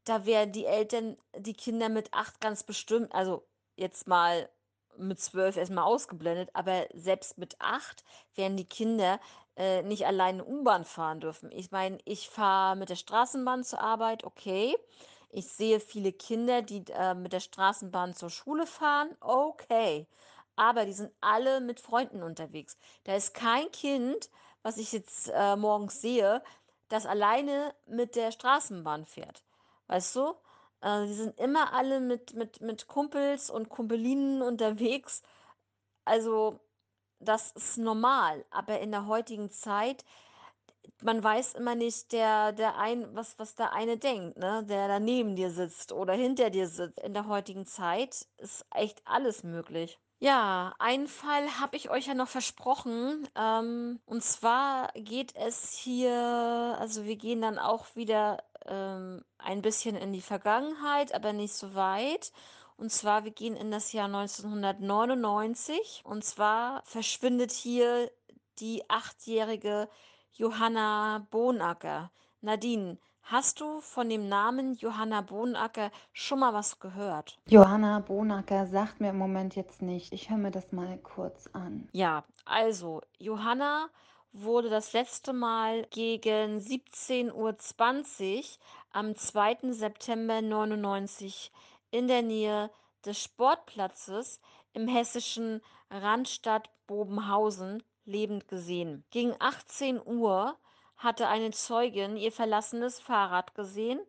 da 0.04 0.26
werden 0.26 0.52
die 0.52 0.66
Eltern 0.66 1.16
die 1.36 1.54
Kinder 1.54 1.88
mit 1.88 2.12
acht 2.14 2.40
ganz 2.40 2.62
bestimmt, 2.64 3.14
also 3.14 3.44
jetzt 3.76 4.06
mal 4.08 4.48
mit 4.96 5.20
zwölf 5.20 5.56
erstmal 5.56 5.84
ausgeblendet, 5.84 6.50
aber 6.54 6.86
selbst 6.94 7.38
mit 7.38 7.56
acht 7.60 8.04
werden 8.36 8.56
die 8.56 8.68
Kinder 8.68 9.20
äh, 9.56 9.82
nicht 9.82 10.06
alleine 10.06 10.44
U-Bahn 10.44 10.84
fahren 10.84 11.20
dürfen. 11.20 11.50
Ich 11.52 11.70
meine, 11.72 11.98
ich 12.04 12.28
fahre 12.28 12.76
mit 12.76 12.90
der 12.90 12.96
Straßenbahn 12.96 13.64
zur 13.64 13.80
Arbeit, 13.80 14.24
okay. 14.24 14.76
Ich 15.36 15.48
sehe 15.48 15.80
viele 15.80 16.12
Kinder, 16.12 16.62
die 16.62 16.84
äh, 16.92 17.12
mit 17.12 17.32
der 17.32 17.40
Straßenbahn 17.40 18.14
zur 18.14 18.30
Schule 18.30 18.68
fahren, 18.68 19.16
okay. 19.18 20.06
Aber 20.54 20.84
die 20.86 20.92
sind 20.92 21.12
alle 21.20 21.60
mit 21.60 21.80
Freunden 21.80 22.22
unterwegs. 22.22 22.78
Da 23.02 23.16
ist 23.16 23.34
kein 23.34 23.68
Kind, 23.72 24.30
was 24.62 24.78
ich 24.78 24.92
jetzt 24.92 25.32
äh, 25.34 25.56
morgens 25.56 26.00
sehe, 26.00 26.40
das 26.88 27.04
alleine 27.04 27.74
mit 27.86 28.14
der 28.14 28.30
Straßenbahn 28.30 29.06
fährt. 29.06 29.42
Weißt 29.88 30.14
du? 30.14 30.34
Äh, 30.82 31.06
die 31.06 31.14
sind 31.14 31.36
immer 31.40 31.72
alle 31.72 31.98
mit, 31.98 32.34
mit, 32.34 32.60
mit 32.60 32.86
Kumpels 32.86 33.50
und 33.50 33.68
Kumpelinen 33.68 34.40
unterwegs. 34.40 35.22
Also, 36.04 36.60
das 37.18 37.50
ist 37.52 37.78
normal. 37.78 38.44
Aber 38.50 38.78
in 38.78 38.92
der 38.92 39.06
heutigen 39.06 39.50
Zeit 39.50 40.04
man 41.02 41.22
weiß 41.22 41.54
immer 41.54 41.74
nicht, 41.74 42.12
der 42.12 42.52
der 42.52 42.76
ein 42.78 43.14
was 43.14 43.38
was 43.38 43.54
der 43.54 43.72
eine 43.72 43.96
denkt, 43.98 44.38
ne, 44.38 44.64
der 44.68 44.88
da 44.88 45.00
neben 45.00 45.36
dir 45.36 45.50
sitzt 45.50 45.92
oder 45.92 46.14
hinter 46.14 46.50
dir 46.50 46.68
sitzt. 46.68 46.98
In 47.00 47.14
der 47.14 47.26
heutigen 47.26 47.66
Zeit 47.66 48.26
ist 48.38 48.64
echt 48.74 49.02
alles 49.04 49.42
möglich. 49.44 49.98
Ja, 50.20 50.74
einen 50.78 51.06
Fall 51.08 51.60
habe 51.60 51.76
ich 51.76 51.90
euch 51.90 52.06
ja 52.06 52.14
noch 52.14 52.28
versprochen. 52.28 53.28
Ähm, 53.36 54.00
und 54.06 54.22
zwar 54.22 54.90
geht 54.94 55.34
es 55.36 55.72
hier 55.72 56.12
also 56.78 57.04
wir 57.04 57.16
gehen 57.16 57.42
dann 57.42 57.58
auch 57.58 57.86
wieder, 57.94 58.38
ähm, 58.66 59.24
ein 59.38 59.62
bisschen 59.62 59.96
in 59.96 60.12
die 60.12 60.20
Vergangenheit, 60.20 61.14
aber 61.14 61.32
nicht 61.32 61.54
so 61.54 61.74
weit. 61.74 62.32
Und 62.76 62.90
zwar, 62.90 63.24
wir 63.24 63.30
gehen 63.30 63.56
in 63.56 63.70
das 63.70 63.92
Jahr 63.92 64.06
1999. 64.06 66.02
Und 66.04 66.24
zwar 66.24 66.82
verschwindet 66.84 67.52
hier 67.52 68.10
die 68.58 68.88
achtjährige 68.88 69.88
Johanna 70.36 71.24
Bonacker. 71.30 72.10
Nadine, 72.40 72.98
hast 73.22 73.60
du 73.60 73.80
von 73.80 74.08
dem 74.08 74.28
Namen 74.28 74.74
Johanna 74.74 75.20
Bonacker 75.20 75.92
schon 76.12 76.40
mal 76.40 76.52
was 76.52 76.80
gehört? 76.80 77.38
Johanna 77.46 78.00
Bonacker 78.00 78.66
sagt 78.66 79.00
mir 79.00 79.10
im 79.10 79.18
Moment 79.18 79.54
jetzt 79.54 79.80
nicht. 79.80 80.12
Ich 80.12 80.30
höre 80.30 80.38
mir 80.38 80.50
das 80.50 80.72
mal 80.72 80.98
kurz 80.98 81.48
an. 81.52 81.88
Ja, 81.92 82.24
also 82.44 83.00
Johanna 83.18 83.88
wurde 84.32 84.70
das 84.70 84.92
letzte 84.92 85.32
Mal 85.32 85.86
gegen 85.90 86.58
17:20 86.58 88.58
am 88.90 89.14
2. 89.14 89.72
September 89.72 90.42
99 90.42 91.52
in 91.92 92.08
der 92.08 92.22
Nähe 92.22 92.72
des 93.04 93.22
Sportplatzes 93.22 94.40
im 94.72 94.88
hessischen 94.88 95.60
Randstadt 95.90 96.70
Bobenhausen 96.88 97.84
lebend 98.04 98.48
gesehen. 98.48 99.04
Gegen 99.10 99.34
18 99.38 100.00
Uhr 100.04 100.56
hatte 100.96 101.28
eine 101.28 101.50
Zeugin 101.50 102.16
ihr 102.16 102.32
verlassenes 102.32 103.00
Fahrrad 103.00 103.54
gesehen 103.54 104.00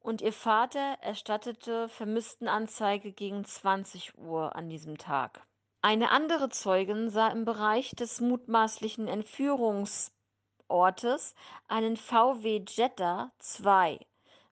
und 0.00 0.20
ihr 0.20 0.32
Vater 0.32 0.98
erstattete 1.00 1.88
Vermisstenanzeige 1.88 3.12
gegen 3.12 3.44
20 3.44 4.18
Uhr 4.18 4.54
an 4.54 4.68
diesem 4.68 4.98
Tag. 4.98 5.46
Eine 5.80 6.10
andere 6.10 6.50
Zeugin 6.50 7.10
sah 7.10 7.28
im 7.28 7.44
Bereich 7.44 7.90
des 7.92 8.20
mutmaßlichen 8.20 9.08
Entführungsortes 9.08 11.34
einen 11.68 11.96
VW 11.96 12.64
Jetta 12.68 13.32
2 13.38 13.98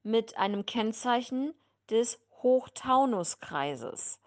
mit 0.03 0.37
einem 0.37 0.67
Kennzeichen 0.67 1.55
des 1.91 2.19
Hochtaunuskreises. 2.43 4.21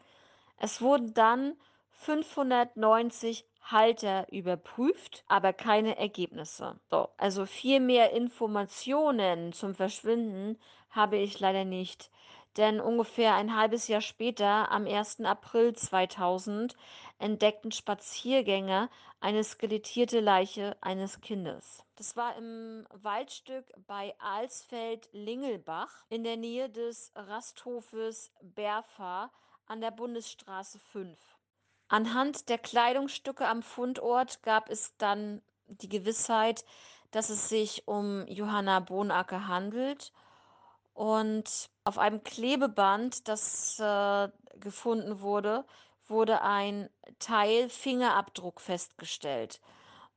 Es 0.57 0.81
wurden 0.81 1.13
dann 1.13 1.55
590 1.91 3.45
Halter 3.71 4.31
überprüft, 4.31 5.23
aber 5.27 5.53
keine 5.53 5.97
Ergebnisse. 5.97 6.79
So, 6.89 7.09
also 7.17 7.45
viel 7.45 7.79
mehr 7.79 8.11
Informationen 8.11 9.53
zum 9.53 9.73
Verschwinden 9.73 10.59
habe 10.91 11.17
ich 11.17 11.39
leider 11.39 11.65
nicht. 11.65 12.11
Denn 12.57 12.79
ungefähr 12.79 13.35
ein 13.35 13.57
halbes 13.57 13.89
Jahr 13.89 14.01
später, 14.01 14.71
am 14.71 14.87
1. 14.87 15.21
April 15.21 15.73
2000, 15.75 16.77
entdeckten 17.19 17.71
Spaziergänger 17.71 18.89
eine 19.19 19.43
skelettierte 19.43 20.21
Leiche 20.21 20.77
eines 20.79 21.19
Kindes. 21.19 21.83
Das 21.97 22.15
war 22.15 22.37
im 22.37 22.85
Waldstück 22.93 23.65
bei 23.87 24.13
Alsfeld-Lingelbach 24.19 26.05
in 26.09 26.23
der 26.23 26.37
Nähe 26.37 26.69
des 26.69 27.11
Rasthofes 27.15 28.31
Berfa 28.41 29.31
an 29.67 29.81
der 29.81 29.91
Bundesstraße 29.91 30.79
5. 30.79 31.17
Anhand 31.87 32.49
der 32.49 32.57
Kleidungsstücke 32.57 33.47
am 33.47 33.61
Fundort 33.61 34.41
gab 34.43 34.69
es 34.69 34.95
dann 34.97 35.41
die 35.67 35.89
Gewissheit, 35.89 36.65
dass 37.11 37.29
es 37.29 37.49
sich 37.49 37.87
um 37.87 38.27
Johanna 38.27 38.79
Bonacker 38.79 39.47
handelt. 39.47 40.11
Und 40.93 41.69
auf 41.83 41.97
einem 41.97 42.23
Klebeband, 42.23 43.27
das 43.27 43.79
äh, 43.79 44.29
gefunden 44.59 45.19
wurde, 45.19 45.65
wurde 46.07 46.41
ein 46.41 46.89
Teil-Fingerabdruck 47.19 48.61
festgestellt. 48.61 49.59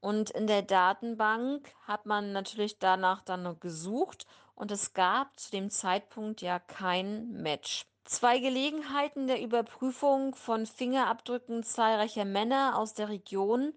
Und 0.00 0.31
in 0.31 0.46
der 0.46 0.62
Datenbank 0.62 1.74
hat 1.87 2.07
man 2.07 2.33
natürlich 2.33 2.78
danach 2.78 3.22
dann 3.22 3.42
noch 3.42 3.59
gesucht 3.59 4.26
und 4.54 4.70
es 4.70 4.92
gab 4.92 5.38
zu 5.38 5.50
dem 5.50 5.70
Zeitpunkt 5.70 6.40
ja 6.40 6.59
kein 6.59 7.31
Match. 7.33 7.85
Zwei 8.08 8.38
Gelegenheiten 8.38 9.26
der 9.26 9.42
Überprüfung 9.42 10.34
von 10.34 10.64
Fingerabdrücken 10.64 11.62
zahlreicher 11.62 12.24
Männer 12.24 12.78
aus 12.78 12.94
der 12.94 13.10
Region 13.10 13.74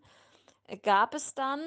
äh, 0.68 0.78
gab 0.78 1.14
es 1.14 1.34
dann. 1.34 1.60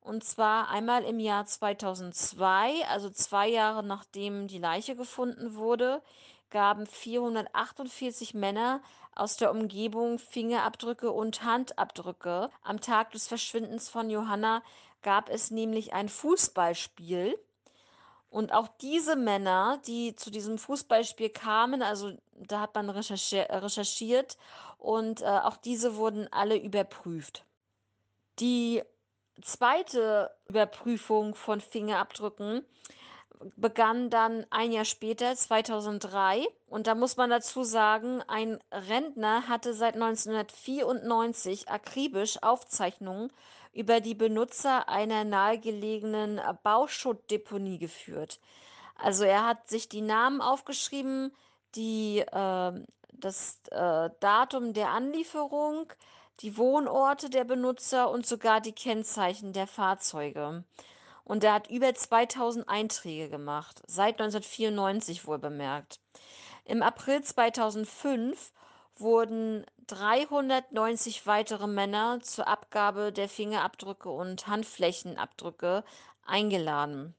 Und 0.00 0.22
zwar 0.22 0.68
einmal 0.68 1.02
im 1.02 1.18
Jahr 1.18 1.44
2002, 1.44 2.86
also 2.86 3.10
zwei 3.10 3.48
Jahre 3.48 3.82
nachdem 3.82 4.46
die 4.46 4.58
Leiche 4.58 4.94
gefunden 4.94 5.56
wurde, 5.56 6.02
gaben 6.50 6.86
448 6.86 8.32
Männer 8.32 8.80
aus 9.16 9.36
der 9.36 9.50
Umgebung 9.50 10.20
Fingerabdrücke 10.20 11.10
und 11.10 11.42
Handabdrücke. 11.42 12.48
Am 12.62 12.80
Tag 12.80 13.10
des 13.10 13.26
Verschwindens 13.26 13.88
von 13.88 14.08
Johanna 14.08 14.62
gab 15.02 15.28
es 15.30 15.50
nämlich 15.50 15.94
ein 15.94 16.08
Fußballspiel. 16.08 17.36
Und 18.34 18.52
auch 18.52 18.66
diese 18.80 19.14
Männer, 19.14 19.80
die 19.86 20.16
zu 20.16 20.28
diesem 20.28 20.58
Fußballspiel 20.58 21.28
kamen, 21.28 21.82
also 21.82 22.16
da 22.32 22.62
hat 22.62 22.74
man 22.74 22.90
recherchiert, 22.90 23.48
recherchiert 23.48 24.38
und 24.76 25.22
äh, 25.22 25.26
auch 25.26 25.56
diese 25.56 25.94
wurden 25.94 26.26
alle 26.32 26.56
überprüft. 26.56 27.44
Die 28.40 28.82
zweite 29.40 30.32
Überprüfung 30.48 31.36
von 31.36 31.60
Fingerabdrücken 31.60 32.64
begann 33.54 34.10
dann 34.10 34.44
ein 34.50 34.72
Jahr 34.72 34.84
später, 34.84 35.36
2003. 35.36 36.44
Und 36.66 36.88
da 36.88 36.96
muss 36.96 37.16
man 37.16 37.30
dazu 37.30 37.62
sagen, 37.62 38.20
ein 38.26 38.58
Rentner 38.72 39.46
hatte 39.46 39.74
seit 39.74 39.94
1994 39.94 41.68
akribisch 41.68 42.42
Aufzeichnungen 42.42 43.30
über 43.74 44.00
die 44.00 44.14
Benutzer 44.14 44.88
einer 44.88 45.24
nahegelegenen 45.24 46.40
Bauschuttdeponie 46.62 47.78
geführt. 47.78 48.40
Also 48.96 49.24
er 49.24 49.44
hat 49.44 49.68
sich 49.68 49.88
die 49.88 50.00
Namen 50.00 50.40
aufgeschrieben, 50.40 51.32
die, 51.74 52.20
äh, 52.20 52.72
das 53.12 53.58
äh, 53.70 54.10
Datum 54.20 54.72
der 54.72 54.90
Anlieferung, 54.90 55.92
die 56.40 56.56
Wohnorte 56.56 57.30
der 57.30 57.44
Benutzer 57.44 58.10
und 58.10 58.26
sogar 58.26 58.60
die 58.60 58.72
Kennzeichen 58.72 59.52
der 59.52 59.66
Fahrzeuge. 59.66 60.64
Und 61.24 61.42
er 61.42 61.54
hat 61.54 61.70
über 61.70 61.94
2000 61.94 62.68
Einträge 62.68 63.28
gemacht, 63.28 63.82
seit 63.86 64.20
1994 64.20 65.26
wohl 65.26 65.38
bemerkt. 65.38 66.00
Im 66.64 66.82
April 66.82 67.22
2005 67.22 68.52
wurden 68.96 69.64
390 69.86 71.26
weitere 71.26 71.66
Männer 71.66 72.20
zur 72.20 72.48
Abgabe 72.48 73.12
der 73.12 73.28
Fingerabdrücke 73.28 74.10
und 74.10 74.46
Handflächenabdrücke 74.46 75.84
eingeladen. 76.24 77.14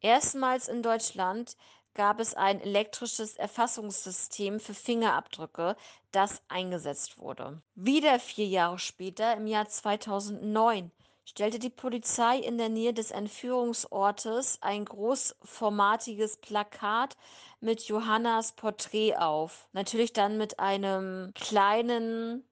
Erstmals 0.00 0.68
in 0.68 0.82
Deutschland 0.82 1.56
gab 1.94 2.20
es 2.20 2.34
ein 2.34 2.60
elektrisches 2.60 3.36
Erfassungssystem 3.36 4.60
für 4.60 4.74
Fingerabdrücke, 4.74 5.76
das 6.12 6.40
eingesetzt 6.48 7.18
wurde. 7.18 7.60
Wieder 7.74 8.20
vier 8.20 8.46
Jahre 8.46 8.78
später, 8.78 9.36
im 9.36 9.48
Jahr 9.48 9.68
2009, 9.68 10.92
stellte 11.24 11.58
die 11.58 11.70
Polizei 11.70 12.38
in 12.38 12.56
der 12.56 12.68
Nähe 12.68 12.94
des 12.94 13.10
Entführungsortes 13.10 14.58
ein 14.62 14.84
großformatiges 14.84 16.38
Plakat 16.38 17.16
mit 17.60 17.82
Johannas 17.82 18.52
Porträt 18.52 19.16
auf. 19.16 19.68
Natürlich 19.72 20.12
dann 20.12 20.38
mit 20.38 20.60
einem 20.60 21.32
kleinen 21.34 22.44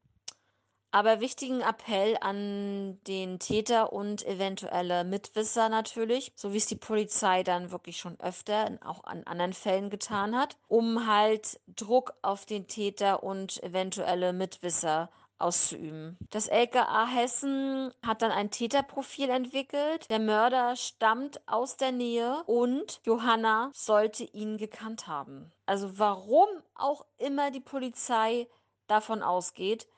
aber 0.97 1.21
wichtigen 1.21 1.61
Appell 1.61 2.17
an 2.23 2.99
den 3.07 3.39
Täter 3.39 3.93
und 3.93 4.25
eventuelle 4.25 5.05
Mitwisser 5.05 5.69
natürlich, 5.69 6.33
so 6.37 6.55
wie 6.55 6.57
es 6.57 6.67
die 6.67 6.77
Polizei 6.77 7.43
dann 7.43 7.71
wirklich 7.71 7.99
schon 7.99 8.19
öfter 8.19 8.79
auch 8.83 9.05
an 9.05 9.25
anderen 9.25 9.53
Fällen 9.53 9.91
getan 9.91 10.35
hat, 10.35 10.57
um 10.69 11.07
halt 11.07 11.61
Druck 11.67 12.15
auf 12.23 12.47
den 12.47 12.67
Täter 12.67 13.23
und 13.23 13.63
eventuelle 13.63 14.33
Mitwisser 14.33 15.11
auszuüben. 15.39 16.17
Das 16.31 16.49
LKA 16.49 17.07
Hessen 17.07 17.93
hat 18.05 18.23
dann 18.23 18.31
ein 18.31 18.51
Täterprofil 18.51 19.31
entwickelt. 19.31 20.09
Der 20.11 20.19
Mörder 20.19 20.77
stammt 20.77 21.41
aus 21.47 21.77
der 21.77 21.93
Nähe 21.93 22.43
und 22.47 23.01
Johanna 23.05 23.71
sollte 23.75 24.25
ihn 24.25 24.57
gekannt 24.57 25.07
haben. 25.07 25.53
Also 25.67 25.99
warum 25.99 26.49
auch 26.75 27.05
immer 27.19 27.51
die 27.51 27.61
Polizei 27.61 28.49
davon 28.87 29.23
ausgeht, 29.23 29.89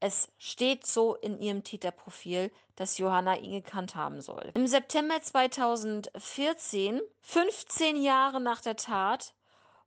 es 0.00 0.30
steht 0.38 0.86
so 0.86 1.16
in 1.16 1.40
ihrem 1.40 1.64
Täterprofil, 1.64 2.52
dass 2.76 2.98
Johanna 2.98 3.36
ihn 3.36 3.50
gekannt 3.50 3.96
haben 3.96 4.20
soll. 4.20 4.52
Im 4.54 4.68
September 4.68 5.20
2014, 5.20 7.00
15 7.20 7.96
Jahre 8.00 8.40
nach 8.40 8.60
der 8.60 8.76
Tat, 8.76 9.34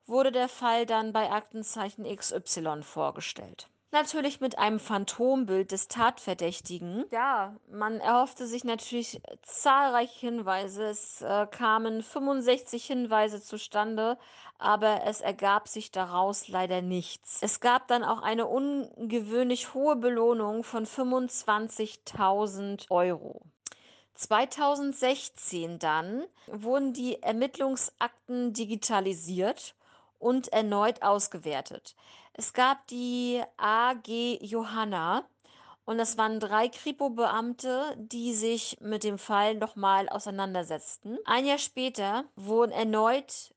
wurde 0.05 0.33
der 0.33 0.49
Fall 0.49 0.85
dann 0.85 1.13
bei 1.13 1.31
Aktenzeichen 1.31 2.03
XY 2.03 2.83
vorgestellt. 2.83 3.69
Natürlich 3.93 4.39
mit 4.39 4.57
einem 4.57 4.79
Phantombild 4.79 5.73
des 5.73 5.89
Tatverdächtigen. 5.89 7.03
Ja, 7.11 7.57
man 7.69 7.99
erhoffte 7.99 8.47
sich 8.47 8.63
natürlich 8.63 9.21
zahlreiche 9.41 10.27
Hinweise. 10.27 10.85
Es 10.85 11.21
äh, 11.21 11.45
kamen 11.47 12.01
65 12.01 12.85
Hinweise 12.85 13.41
zustande, 13.41 14.17
aber 14.57 15.01
es 15.05 15.19
ergab 15.19 15.67
sich 15.67 15.91
daraus 15.91 16.47
leider 16.47 16.81
nichts. 16.81 17.39
Es 17.41 17.59
gab 17.59 17.89
dann 17.89 18.05
auch 18.05 18.21
eine 18.21 18.47
ungewöhnlich 18.47 19.73
hohe 19.73 19.97
Belohnung 19.97 20.63
von 20.63 20.85
25.000 20.85 22.89
Euro. 22.89 23.41
2016 24.15 25.79
dann 25.79 26.23
wurden 26.47 26.93
die 26.93 27.21
Ermittlungsakten 27.21 28.53
digitalisiert 28.53 29.75
und 30.19 30.53
erneut 30.53 31.01
ausgewertet. 31.01 31.95
Es 32.33 32.53
gab 32.53 32.87
die 32.87 33.41
AG 33.57 34.39
Johanna 34.41 35.25
und 35.85 35.97
das 35.97 36.17
waren 36.17 36.39
drei 36.39 36.69
Kripo-Beamte, 36.69 37.95
die 37.97 38.33
sich 38.33 38.77
mit 38.79 39.03
dem 39.03 39.17
Fall 39.17 39.55
nochmal 39.55 40.07
auseinandersetzten. 40.09 41.17
Ein 41.25 41.45
Jahr 41.45 41.57
später 41.57 42.25
wurden 42.35 42.71
erneut 42.71 43.53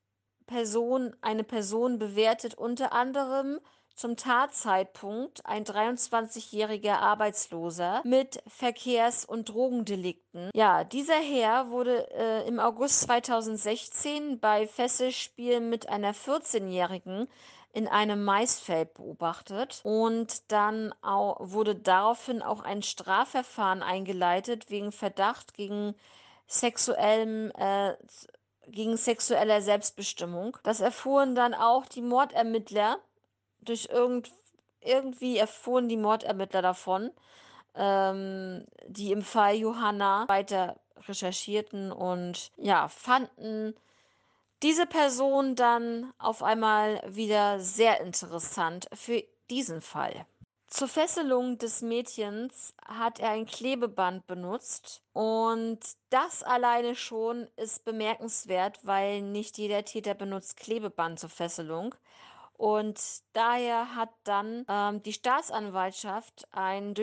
Person, 0.46 1.14
eine 1.20 1.44
Person 1.44 1.98
bewertet, 1.98 2.54
unter 2.54 2.92
anderem 2.92 3.60
zum 3.94 4.16
Tatzeitpunkt 4.16 5.46
ein 5.46 5.64
23-jähriger 5.64 6.94
Arbeitsloser 6.94 8.02
mit 8.04 8.42
Verkehrs- 8.48 9.24
und 9.24 9.48
Drogendelikten. 9.48 10.50
Ja, 10.54 10.84
dieser 10.84 11.20
Herr 11.20 11.70
wurde 11.70 12.10
äh, 12.12 12.46
im 12.48 12.58
August 12.58 13.02
2016 13.02 14.40
bei 14.40 14.66
Fesselspielen 14.66 15.70
mit 15.70 15.88
einer 15.88 16.12
14-jährigen 16.12 17.28
in 17.74 17.88
einem 17.88 18.24
Maisfeld 18.24 18.94
beobachtet 18.94 19.80
und 19.82 20.52
dann 20.52 20.94
wurde 21.02 21.74
daraufhin 21.74 22.40
auch 22.40 22.62
ein 22.62 22.82
Strafverfahren 22.82 23.82
eingeleitet 23.82 24.70
wegen 24.70 24.92
Verdacht 24.92 25.54
gegen 25.54 25.96
sexuellem 26.46 27.50
äh, 27.56 27.94
gegen 28.68 28.96
sexueller 28.96 29.60
Selbstbestimmung. 29.60 30.56
Das 30.62 30.80
erfuhren 30.80 31.34
dann 31.34 31.52
auch 31.52 31.84
die 31.87 32.00
Mordermittler 32.00 32.98
durch 33.60 33.88
irgend, 33.90 34.30
irgendwie 34.80 35.37
erfuhren 35.37 35.88
die 35.88 35.96
Mordermittler 35.96 36.62
davon, 36.62 37.10
ähm, 37.74 38.64
die 38.87 39.10
im 39.10 39.22
Fall 39.22 39.56
Johanna 39.56 40.28
weiter 40.28 40.76
recherchierten 41.08 41.90
und 41.90 42.52
ja, 42.56 42.88
fanden 42.88 43.74
diese 44.62 44.86
Person 44.86 45.56
dann 45.56 46.12
auf 46.18 46.42
einmal 46.42 47.02
wieder 47.06 47.60
sehr 47.60 48.00
interessant 48.00 48.86
für 48.94 49.22
diesen 49.50 49.80
Fall. 49.80 50.26
Zur 50.66 50.88
Fesselung 50.88 51.58
des 51.58 51.82
Mädchens 51.82 52.74
hat 52.84 53.20
er 53.20 53.30
ein 53.30 53.46
Klebeband 53.46 54.26
benutzt 54.26 55.02
und 55.12 55.78
das 56.10 56.42
alleine 56.42 56.96
schon 56.96 57.46
ist 57.56 57.84
bemerkenswert, 57.84 58.80
weil 58.82 59.22
nicht 59.22 59.56
jeder 59.58 59.84
Täter 59.84 60.14
benutzt 60.14 60.56
Klebeband 60.56 61.20
zur 61.20 61.30
Fesselung. 61.30 61.94
Und 62.56 63.00
daher 63.34 63.94
hat 63.94 64.10
dann 64.24 64.64
ähm, 64.68 65.02
die 65.02 65.12
Staatsanwaltschaft 65.12 66.48
einen 66.50 66.94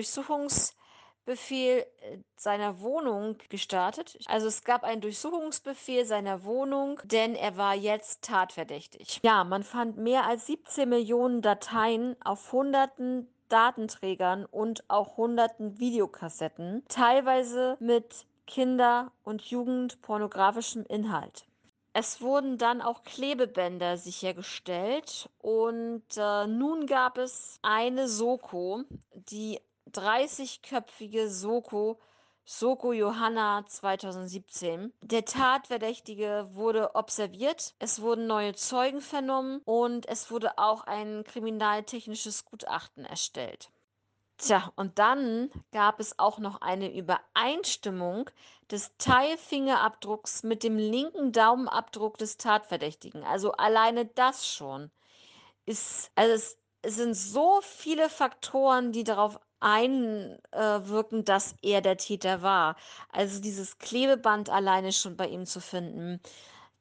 Durchsuchungsbefehl 1.26 1.86
äh, 2.02 2.18
seiner 2.36 2.82
Wohnung 2.82 3.38
gestartet. 3.50 4.18
Also 4.26 4.48
es 4.48 4.64
gab 4.64 4.84
einen 4.84 5.02
Durchsuchungsbefehl 5.02 6.06
seiner 6.06 6.44
Wohnung, 6.44 7.00
denn 7.04 7.36
er 7.36 7.58
war 7.58 7.76
jetzt 7.76 8.24
tatverdächtig. 8.24 9.20
Ja, 9.24 9.44
man 9.44 9.64
fand 9.64 9.98
mehr 9.98 10.26
als 10.26 10.48
17 10.48 10.90
Millionen 10.90 11.42
Dateien 11.42 12.16
auf 12.24 12.52
hunderten 12.52 13.28
Datenträgern 13.50 14.46
und 14.46 14.90
auch 14.90 15.18
hunderten 15.18 15.78
Videokassetten, 15.78 16.84
teilweise 16.88 17.78
mit 17.80 18.26
Kinder- 18.48 19.12
und 19.24 19.42
Jugendpornografischem 19.44 20.86
Inhalt. 20.86 21.46
Es 21.94 22.22
wurden 22.22 22.58
dann 22.58 22.82
auch 22.82 23.04
Klebebänder 23.04 23.98
sichergestellt 23.98 25.30
und 25.40 26.04
äh, 26.16 26.48
nun 26.48 26.86
gab 26.86 27.18
es 27.18 27.60
eine 27.62 28.08
Soko, 28.08 28.84
die 29.14 29.60
30-köpfige 29.94 31.30
Soko, 31.30 32.00
Soko 32.44 32.92
Johanna 32.92 33.66
2017. 33.68 34.92
Der 35.02 35.26
Tatverdächtige 35.26 36.50
wurde 36.54 36.96
observiert, 36.96 37.76
es 37.80 38.02
wurden 38.02 38.28
neue 38.28 38.56
Zeugen 38.56 39.02
vernommen 39.02 39.62
und 39.66 40.08
es 40.08 40.32
wurde 40.32 40.58
auch 40.58 40.84
ein 40.86 41.24
kriminaltechnisches 41.24 42.46
Gutachten 42.46 43.06
erstellt. 43.06 43.70
Tja, 44.38 44.74
und 44.76 44.98
dann 44.98 45.52
gab 45.72 46.00
es 46.00 46.18
auch 46.18 46.40
noch 46.40 46.62
eine 46.62 46.92
Übereinstimmung 46.92 48.28
des 48.72 48.92
Teilfingerabdrucks 48.98 50.42
mit 50.42 50.64
dem 50.64 50.78
linken 50.78 51.32
Daumenabdruck 51.32 52.18
des 52.18 52.38
Tatverdächtigen. 52.38 53.24
Also 53.24 53.52
alleine 53.52 54.08
das 54.08 54.48
schon 54.48 54.90
ist, 55.66 56.12
also 56.16 56.34
es, 56.34 56.58
es 56.82 56.96
sind 56.96 57.14
so 57.14 57.62
viele 57.62 58.10
Faktoren, 58.10 58.92
die 58.92 59.04
darauf 59.04 59.40
einwirken, 59.62 61.24
dass 61.24 61.56
er 61.62 61.82
der 61.82 61.98
Täter 61.98 62.42
war. 62.42 62.76
Also 63.12 63.42
dieses 63.42 63.78
Klebeband 63.80 64.50
alleine 64.50 64.92
schon 64.92 65.16
bei 65.16 65.28
ihm 65.28 65.46
zu 65.46 65.62
finden. 65.62 66.20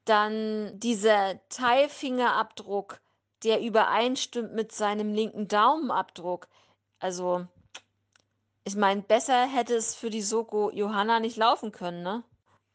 Dann 0.05 0.79
dieser 0.81 1.39
Teilfingerabdruck, 1.51 3.01
der 3.45 3.61
übereinstimmt 3.61 4.55
mit 4.55 4.73
seinem 4.73 5.15
linken 5.15 5.47
Daumenabdruck. 5.47 6.49
Also, 6.99 7.47
ich 8.65 8.77
meine, 8.77 9.03
besser 9.03 9.47
hätte 9.47 9.75
es 9.75 9.95
für 9.95 10.11
die 10.11 10.23
Soko 10.23 10.71
Johanna 10.71 11.21
nicht 11.21 11.37
laufen 11.37 11.73
können, 11.73 12.03
ne? 12.03 12.25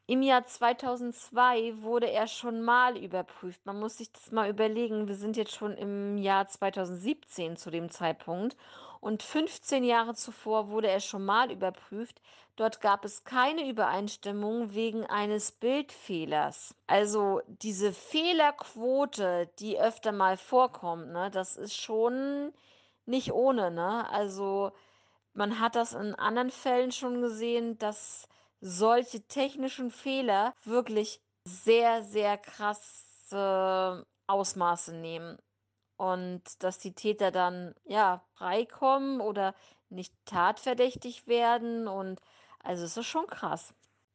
Im 0.08 0.22
Jahr 0.22 0.46
2002 0.46 1.82
wurde 1.82 2.12
er 2.12 2.28
schon 2.28 2.62
mal 2.62 2.96
überprüft. 2.96 3.66
Man 3.66 3.80
muss 3.80 3.98
sich 3.98 4.12
das 4.12 4.32
mal 4.32 4.48
überlegen. 4.48 5.08
Wir 5.08 5.16
sind 5.16 5.36
jetzt 5.36 5.56
schon 5.56 5.76
im 5.76 6.20
Jahr 6.20 6.48
2017 6.48 7.58
zu 7.58 7.72
dem 7.72 7.90
Zeitpunkt. 7.90 8.56
Und 9.06 9.22
15 9.22 9.84
Jahre 9.84 10.16
zuvor 10.16 10.70
wurde 10.70 10.88
er 10.88 11.00
schon 11.00 11.24
mal 11.26 11.52
überprüft. 11.52 12.24
Dort 12.56 12.82
gab 12.82 13.06
es 13.06 13.24
keine 13.24 13.70
Übereinstimmung 13.70 14.74
wegen 14.74 15.06
eines 15.06 15.52
Bildfehlers. 15.52 16.74
Also 16.88 17.40
diese 17.46 17.94
Fehlerquote, 17.94 19.48
die 19.60 19.80
öfter 19.80 20.12
mal 20.12 20.38
vorkommt, 20.38 21.12
ne, 21.12 21.30
das 21.30 21.56
ist 21.56 21.76
schon 21.76 22.52
nicht 23.06 23.32
ohne, 23.32 23.70
ne? 23.70 24.10
Also 24.10 24.72
man 25.34 25.60
hat 25.60 25.76
das 25.76 25.94
in 25.94 26.16
anderen 26.16 26.50
Fällen 26.50 26.92
schon 26.92 27.22
gesehen, 27.22 27.78
dass 27.78 28.28
solche 28.60 29.22
technischen 29.28 29.92
Fehler 29.92 30.56
wirklich 30.64 31.22
sehr, 31.44 32.02
sehr 32.02 32.40
krasse 32.40 34.08
Ausmaße 34.26 34.96
nehmen. 34.96 35.38
Und 35.98 36.42
dass 36.64 36.78
die 36.78 36.94
Täter 36.94 37.32
dann, 37.32 37.74
ja, 37.86 38.22
freikommen 38.34 39.22
oder 39.22 39.56
nicht 39.90 40.14
tatverdächtig 40.26 41.28
werden. 41.28 41.88
Und 41.88 42.20
also 42.64 42.84
es 42.84 42.98
ist 42.98 43.06
schon 43.08 43.28
krass. 43.28 43.74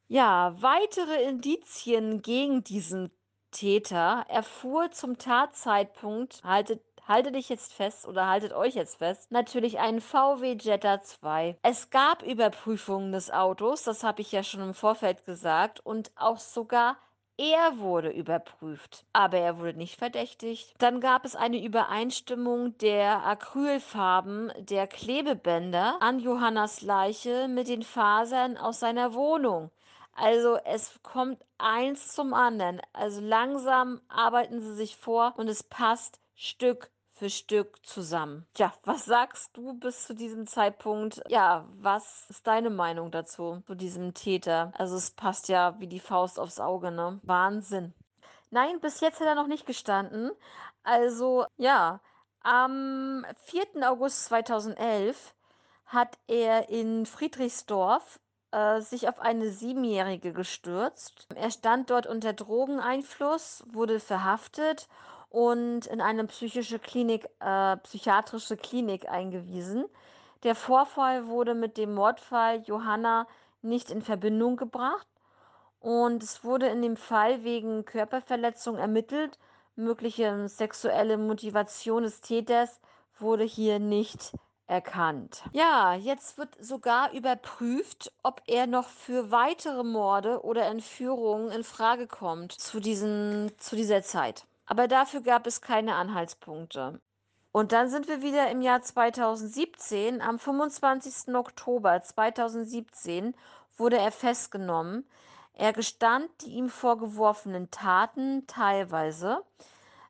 Ja, 0.08 0.54
weitere 0.60 1.22
Indizien 1.22 2.20
gegen 2.20 2.64
diesen 2.64 3.10
Täter 3.50 4.24
erfuhr 4.28 4.90
zum 4.90 5.18
Tatzeitpunkt, 5.18 6.42
haltet 6.44 6.82
halte 7.10 7.32
dich 7.32 7.48
jetzt 7.48 7.72
fest 7.72 8.06
oder 8.06 8.28
haltet 8.28 8.52
euch 8.52 8.74
jetzt 8.76 8.98
fest, 8.98 9.32
natürlich 9.32 9.80
einen 9.80 10.00
VW 10.00 10.56
Jetta 10.60 11.02
2. 11.02 11.58
Es 11.62 11.90
gab 11.90 12.22
Überprüfungen 12.22 13.10
des 13.10 13.32
Autos, 13.32 13.82
das 13.82 14.04
habe 14.04 14.22
ich 14.22 14.30
ja 14.30 14.44
schon 14.44 14.60
im 14.60 14.74
Vorfeld 14.74 15.26
gesagt, 15.26 15.80
und 15.80 16.12
auch 16.14 16.38
sogar 16.38 16.96
er 17.40 17.79
wurde 17.79 18.11
überprüft, 18.11 19.07
aber 19.14 19.38
er 19.38 19.59
wurde 19.59 19.79
nicht 19.79 19.98
verdächtigt. 19.98 20.74
Dann 20.76 21.00
gab 21.00 21.24
es 21.24 21.35
eine 21.35 21.64
Übereinstimmung 21.64 22.76
der 22.79 23.24
Acrylfarben 23.24 24.53
der 24.59 24.87
Klebebänder 24.87 25.96
an 26.00 26.18
Johannas 26.18 26.83
Leiche 26.83 27.48
mit 27.48 27.68
den 27.68 27.83
Fasern 27.83 28.59
aus 28.59 28.81
seiner 28.81 29.14
Wohnung. 29.14 29.70
Also 30.12 30.59
es 30.66 31.00
kommt 31.03 31.42
eins 31.57 32.09
zum 32.14 32.35
anderen. 32.35 32.83
Also 32.92 33.22
langsam 33.22 34.03
arbeiten 34.09 34.61
sie 34.61 34.74
sich 34.74 34.96
vor 34.96 35.33
und 35.38 35.48
es 35.48 35.62
passt 35.62 36.20
Stück 36.35 36.90
für 37.20 37.28
Stück 37.28 37.85
zusammen. 37.85 38.46
Tja, 38.54 38.72
was 38.85 39.04
sagst 39.04 39.54
du 39.54 39.74
bis 39.74 40.06
zu 40.06 40.14
diesem 40.14 40.46
Zeitpunkt? 40.46 41.20
Ja, 41.28 41.66
was 41.78 42.24
ist 42.30 42.46
deine 42.46 42.70
Meinung 42.70 43.11
dazu, 43.11 43.62
zu 43.66 43.74
diesem 43.74 44.14
Täter? 44.14 44.72
Also 44.78 44.97
es 44.97 45.11
passt 45.11 45.51
ja 45.51 45.78
wie 45.78 45.86
die 45.86 46.01
Faust 46.01 46.40
aufs 46.40 46.59
Auge, 46.59 46.90
ne? 46.90 47.20
Wahnsinn. 47.22 47.92
Nein, 48.49 48.80
bis 48.80 49.01
jetzt 49.01 49.20
hat 49.20 49.26
er 49.26 49.34
noch 49.34 49.49
nicht 49.49 49.66
gestanden. 49.66 50.30
Also 50.82 51.44
ja, 51.59 52.01
am 52.42 53.26
4. 53.44 53.86
August 53.86 54.24
2011 54.24 55.34
hat 55.84 56.16
er 56.26 56.70
in 56.70 57.05
Friedrichsdorf 57.05 58.18
äh, 58.51 58.80
sich 58.80 59.11
auf 59.11 59.20
eine 59.20 59.51
Siebenjährige 59.51 60.32
gestürzt. 60.32 61.26
Er 61.34 61.51
stand 61.51 61.90
dort 61.90 62.07
unter 62.07 62.32
Drogeneinfluss, 62.32 63.62
wurde 63.70 64.01
verhaftet 64.01 64.88
und 65.31 65.87
in 65.87 66.01
eine 66.01 66.26
psychische 66.26 66.78
Klinik, 66.78 67.28
äh, 67.41 67.76
psychiatrische 67.78 68.57
Klinik 68.57 69.09
eingewiesen. 69.09 69.87
Der 70.43 70.55
Vorfall 70.55 71.28
wurde 71.28 71.55
mit 71.55 71.76
dem 71.76 71.95
Mordfall 71.95 72.62
Johanna 72.66 73.26
nicht 73.62 73.91
in 73.91 74.03
Verbindung 74.03 74.57
gebracht 74.57 75.07
und 75.78 76.22
es 76.22 76.45
wurde 76.45 76.68
in 76.68 76.83
dem 76.83 76.97
Fall 76.97 77.45
wegen 77.45 77.85
Körperverletzung 77.85 78.76
ermittelt. 78.76 79.39
Mögliche 79.76 80.49
sexuelle 80.49 81.16
Motivation 81.16 82.03
des 82.03 82.20
Täters 82.20 82.81
wurde 83.18 83.45
hier 83.45 83.78
nicht 83.78 84.33
erkannt. 84.66 85.43
Ja, 85.53 85.95
jetzt 85.95 86.39
wird 86.39 86.57
sogar 86.61 87.12
überprüft, 87.12 88.12
ob 88.22 88.43
er 88.47 88.66
noch 88.66 88.89
für 88.89 89.31
weitere 89.31 89.85
Morde 89.85 90.45
oder 90.45 90.66
Entführungen 90.66 91.51
in 91.51 91.64
Frage 91.64 92.07
kommt 92.07 92.53
zu, 92.53 92.81
diesen, 92.81 93.53
zu 93.59 93.74
dieser 93.76 94.03
Zeit. 94.03 94.47
Aber 94.70 94.86
dafür 94.86 95.20
gab 95.20 95.48
es 95.48 95.60
keine 95.60 95.96
Anhaltspunkte. 95.96 97.00
Und 97.50 97.72
dann 97.72 97.90
sind 97.90 98.06
wir 98.06 98.22
wieder 98.22 98.52
im 98.52 98.62
Jahr 98.62 98.80
2017. 98.80 100.22
Am 100.22 100.38
25. 100.38 101.34
Oktober 101.34 102.00
2017 102.04 103.34
wurde 103.76 103.98
er 103.98 104.12
festgenommen. 104.12 105.10
Er 105.54 105.72
gestand 105.72 106.30
die 106.42 106.50
ihm 106.50 106.68
vorgeworfenen 106.68 107.72
Taten 107.72 108.46
teilweise. 108.46 109.42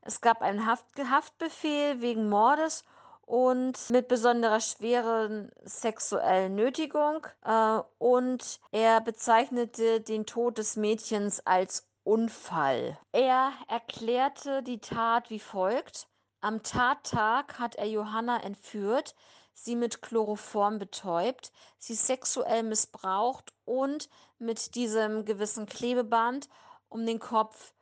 Es 0.02 0.20
gab 0.20 0.42
einen 0.42 0.66
Haft 0.66 0.84
Haftbefehl 0.98 2.02
wegen 2.02 2.28
Mordes 2.28 2.84
und 3.22 3.88
mit 3.88 4.08
besonderer 4.08 4.60
schweren 4.60 5.50
sexuellen 5.62 6.54
Nötigung. 6.54 7.26
Äh, 7.46 7.80
und 7.96 8.60
er 8.72 9.00
bezeichnete 9.00 10.02
den 10.02 10.26
Tod 10.26 10.58
des 10.58 10.76
Mädchens 10.76 11.46
als 11.46 11.89
Unfall. 12.04 12.98
Er 13.12 13.52
erklärte 13.68 14.62
die 14.62 14.80
Tat 14.80 15.30
wie 15.30 15.40
folgt. 15.40 16.08
Am 16.40 16.62
Tattag 16.62 17.58
hat 17.58 17.74
er 17.74 17.86
Johanna 17.86 18.42
entführt, 18.42 19.14
sie 19.52 19.76
mit 19.76 20.00
Chloroform 20.00 20.78
betäubt, 20.78 21.52
sie 21.78 21.94
sexuell 21.94 22.62
missbraucht 22.62 23.52
und 23.64 24.08
mit 24.38 24.74
diesem 24.74 25.24
gewissen 25.24 25.66
Klebeband 25.66 26.48
um 26.88 27.04
den 27.04 27.18
Kopf 27.18 27.74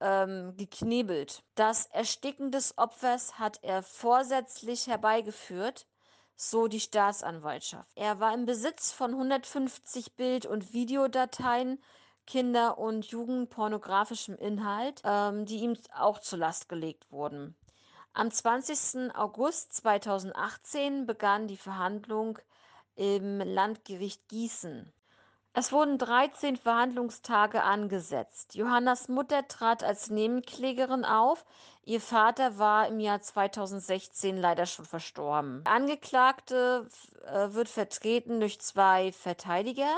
ähm, 0.00 0.56
geknebelt. 0.56 1.42
Das 1.54 1.86
Ersticken 1.86 2.52
des 2.52 2.78
Opfers 2.78 3.38
hat 3.38 3.58
er 3.62 3.82
vorsätzlich 3.82 4.86
herbeigeführt, 4.86 5.86
so 6.36 6.68
die 6.68 6.80
Staatsanwaltschaft. 6.80 7.88
Er 7.94 8.20
war 8.20 8.34
im 8.34 8.44
Besitz 8.44 8.92
von 8.92 9.12
150 9.12 10.14
Bild- 10.14 10.46
und 10.46 10.72
Videodateien 10.72 11.80
Kinder- 12.26 12.78
und 12.78 13.06
Jugendpornografischem 13.06 14.36
Inhalt, 14.36 15.02
ähm, 15.04 15.46
die 15.46 15.58
ihm 15.58 15.76
auch 15.96 16.20
zur 16.20 16.38
Last 16.38 16.68
gelegt 16.68 17.10
wurden. 17.10 17.56
Am 18.12 18.30
20. 18.30 19.14
August 19.14 19.72
2018 19.74 21.06
begann 21.06 21.48
die 21.48 21.56
Verhandlung 21.56 22.38
im 22.94 23.40
Landgericht 23.40 24.28
Gießen. 24.28 24.92
Es 25.56 25.70
wurden 25.70 25.98
13 25.98 26.56
Verhandlungstage 26.56 27.62
angesetzt. 27.62 28.56
Johannas 28.56 29.08
Mutter 29.08 29.46
trat 29.46 29.84
als 29.84 30.10
Nebenklägerin 30.10 31.04
auf. 31.04 31.44
Ihr 31.84 32.00
Vater 32.00 32.58
war 32.58 32.88
im 32.88 32.98
Jahr 32.98 33.20
2016 33.20 34.36
leider 34.36 34.66
schon 34.66 34.84
verstorben. 34.84 35.62
Der 35.64 35.72
Angeklagte 35.72 36.88
äh, 37.24 37.52
wird 37.52 37.68
vertreten 37.68 38.40
durch 38.40 38.60
zwei 38.60 39.12
Verteidiger, 39.12 39.96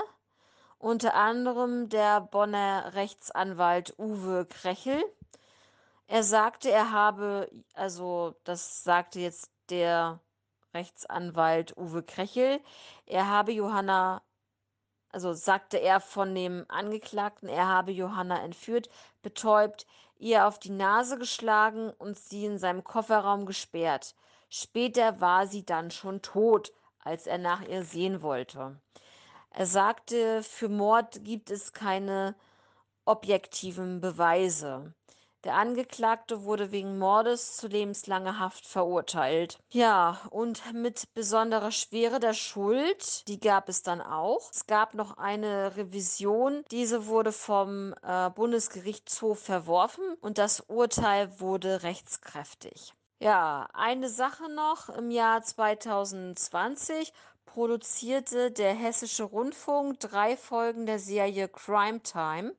unter 0.79 1.15
anderem 1.15 1.89
der 1.89 2.21
Bonner 2.21 2.93
Rechtsanwalt 2.93 3.97
Uwe 3.97 4.45
Krechel. 4.45 5.03
Er 6.07 6.23
sagte, 6.23 6.71
er 6.71 6.91
habe, 6.91 7.49
also 7.73 8.35
das 8.43 8.83
sagte 8.83 9.19
jetzt 9.19 9.51
der 9.69 10.19
Rechtsanwalt 10.73 11.75
Uwe 11.77 12.03
Krechel, 12.03 12.61
er 13.05 13.27
habe 13.27 13.51
Johanna 13.51 14.21
also 15.11 15.33
sagte 15.33 15.77
er 15.77 15.99
von 15.99 16.35
dem 16.35 16.65
Angeklagten, 16.67 17.49
er 17.49 17.67
habe 17.67 17.91
Johanna 17.91 18.43
entführt, 18.43 18.89
betäubt, 19.21 19.87
ihr 20.19 20.47
auf 20.47 20.59
die 20.59 20.69
Nase 20.69 21.17
geschlagen 21.17 21.91
und 21.91 22.17
sie 22.17 22.45
in 22.45 22.57
seinem 22.57 22.83
Kofferraum 22.83 23.45
gesperrt. 23.45 24.15
Später 24.49 25.19
war 25.19 25.47
sie 25.47 25.65
dann 25.65 25.91
schon 25.91 26.21
tot, 26.21 26.71
als 26.99 27.25
er 27.25 27.37
nach 27.37 27.61
ihr 27.61 27.83
sehen 27.83 28.21
wollte. 28.21 28.79
Er 29.57 29.65
sagte, 29.65 30.43
für 30.43 30.69
Mord 30.69 31.23
gibt 31.23 31.49
es 31.49 31.73
keine 31.73 32.35
objektiven 33.05 34.01
Beweise. 34.01 34.93
Der 35.45 35.55
Angeklagte 35.55 36.43
wurde 36.43 36.71
wegen 36.71 36.99
Mordes 36.99 37.57
zu 37.57 37.67
lebenslanger 37.67 38.37
Haft 38.37 38.67
verurteilt. 38.67 39.57
Ja, 39.71 40.21
und 40.29 40.61
mit 40.73 41.11
besonderer 41.15 41.71
Schwere 41.71 42.19
der 42.19 42.35
Schuld, 42.35 43.27
die 43.27 43.39
gab 43.39 43.67
es 43.67 43.81
dann 43.81 43.99
auch. 43.99 44.51
Es 44.51 44.67
gab 44.67 44.93
noch 44.93 45.17
eine 45.17 45.75
Revision. 45.75 46.63
Diese 46.69 47.07
wurde 47.07 47.31
vom 47.31 47.95
äh, 48.03 48.29
Bundesgerichtshof 48.29 49.39
verworfen 49.39 50.05
und 50.21 50.37
das 50.37 50.59
Urteil 50.67 51.39
wurde 51.39 51.81
rechtskräftig. 51.81 52.93
Ja, 53.19 53.67
eine 53.73 54.09
Sache 54.09 54.49
noch. 54.53 54.89
Im 54.89 55.09
Jahr 55.09 55.41
2020 55.41 57.11
produzierte 57.47 58.51
der 58.51 58.75
Hessische 58.75 59.23
Rundfunk 59.23 59.99
drei 59.99 60.37
Folgen 60.37 60.85
der 60.85 60.99
Serie 60.99 61.47
Crime 61.47 62.03
Time, 62.03 62.55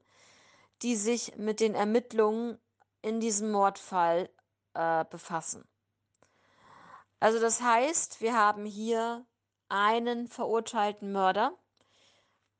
die 0.82 0.96
sich 0.96 1.36
mit 1.36 1.60
den 1.60 1.76
Ermittlungen 1.76 2.58
in 3.00 3.20
diesem 3.20 3.52
Mordfall 3.52 4.28
äh, 4.74 5.04
befassen. 5.04 5.64
Also 7.20 7.38
das 7.38 7.60
heißt, 7.60 8.20
wir 8.20 8.36
haben 8.36 8.64
hier 8.64 9.24
einen 9.68 10.26
verurteilten 10.26 11.12
Mörder, 11.12 11.56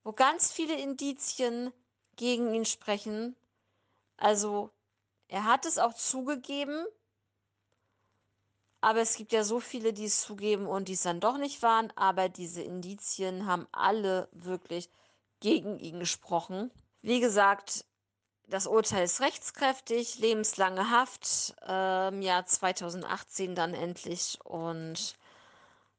wo 0.05 0.13
ganz 0.13 0.53
viele 0.53 0.79
Indizien 0.79 1.73
gegen 2.17 2.55
ihn 2.55 2.65
sprechen. 2.65 3.37
Also 4.17 4.71
er 5.29 5.45
hat 5.45 5.65
es 5.65 5.79
auch 5.79 5.95
zugegeben, 5.95 6.87
aber 8.81 9.01
es 9.01 9.17
gibt 9.17 9.33
ja 9.33 9.45
so 9.45 9.61
viele, 9.61 9.93
die 9.93 10.05
es 10.07 10.21
zugeben 10.23 10.67
und 10.67 10.89
die 10.89 10.95
es 10.95 11.03
dann 11.03 11.21
doch 11.21 11.39
nicht 11.39 11.63
waren. 11.63 11.93
Aber 11.97 12.29
diese 12.29 12.63
Indizien 12.63 13.47
haben 13.47 13.67
alle 13.73 14.29
wirklich 14.33 14.91
gegen 15.41 15.79
ihn 15.79 16.01
gesprochen. 16.01 16.71
Wie 17.03 17.21
gesagt, 17.21 17.85
das 18.47 18.67
Urteil 18.67 19.05
ist 19.05 19.21
rechtskräftig, 19.21 20.19
lebenslange 20.19 20.91
Haft, 20.91 21.55
im 21.63 22.23
Jahr 22.23 22.47
2018 22.47 23.55
dann 23.55 23.75
endlich. 23.75 24.39
Und 24.45 25.17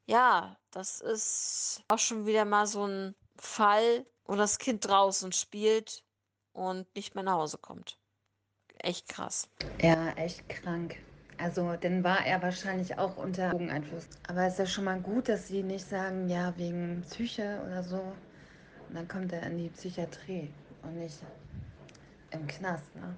ja, 0.08 0.58
das 0.72 1.02
ist 1.02 1.84
auch 1.88 2.00
schon 2.00 2.26
wieder 2.26 2.46
mal 2.46 2.66
so 2.66 2.88
ein 2.88 3.16
Fall, 3.38 4.06
wo 4.26 4.36
das 4.36 4.58
Kind 4.58 4.88
draußen 4.88 5.32
spielt 5.32 6.04
und 6.54 6.94
nicht 6.96 7.14
mehr 7.16 7.24
nach 7.24 7.36
Hause 7.36 7.60
kommt. 7.60 7.98
Echt 8.80 9.08
krass. 9.08 9.48
Ja, 9.82 10.10
echt 10.14 10.48
krank. 10.50 10.98
Also, 11.42 11.76
dann 11.80 12.04
war 12.04 12.26
er 12.26 12.42
wahrscheinlich 12.42 12.98
auch 12.98 13.16
unter 13.16 13.52
Drogeneinfluss. 13.52 14.08
Aber 14.28 14.46
es 14.46 14.54
ist 14.54 14.60
ja 14.60 14.66
schon 14.66 14.84
mal 14.84 15.00
gut, 15.00 15.30
dass 15.30 15.48
sie 15.48 15.64
nicht 15.64 15.88
sagen, 15.88 16.28
ja, 16.28 16.54
wegen 16.58 17.02
Psyche 17.10 17.62
oder 17.66 17.82
so. 17.82 18.02
Und 18.90 18.96
dann 18.96 19.08
kommt 19.08 19.32
er 19.32 19.44
in 19.44 19.58
die 19.58 19.70
Psychiatrie 19.70 20.52
und 20.84 20.98
nicht 20.98 21.20
im 22.32 22.46
Knast, 22.48 22.94
ne? 22.96 23.16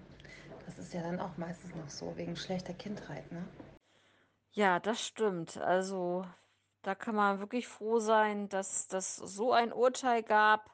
Das 0.65 0.78
ist 0.78 0.93
ja 0.93 1.01
dann 1.01 1.19
auch 1.19 1.36
meistens 1.38 1.74
noch 1.76 1.89
so, 1.89 2.13
wegen 2.15 2.36
schlechter 2.36 2.74
Kindheit, 2.74 3.30
ne? 3.32 3.43
Ja, 4.51 4.80
das 4.80 5.01
stimmt. 5.01 5.57
Also, 5.57 6.26
da 6.84 6.93
kann 6.93 7.15
man 7.15 7.39
wirklich 7.39 7.67
froh 7.67 7.99
sein, 7.99 8.49
dass 8.49 8.88
das 8.88 9.15
so 9.15 9.51
ein 9.51 9.74
Urteil 9.74 10.22
gab 10.22 10.69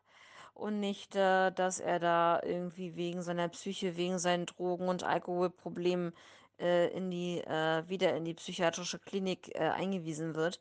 und 0.54 0.80
nicht, 0.80 1.16
äh, 1.16 1.52
dass 1.52 1.80
er 1.80 2.00
da 2.00 2.41
irgendwie 2.43 2.95
wegen 2.95 3.22
seiner 3.22 3.48
Psyche, 3.50 3.95
wegen 3.95 4.20
seinen 4.20 4.48
Drogen- 4.48 4.89
und 4.89 5.04
Alkoholproblemen 5.04 6.14
äh, 6.60 6.89
in 6.89 7.12
die, 7.12 7.39
äh, 7.39 7.88
wieder 7.88 8.16
in 8.16 8.26
die 8.26 8.34
psychiatrische 8.34 8.99
Klinik 8.99 9.53
äh, 9.55 9.70
eingewiesen 9.70 10.36
wird. 10.36 10.60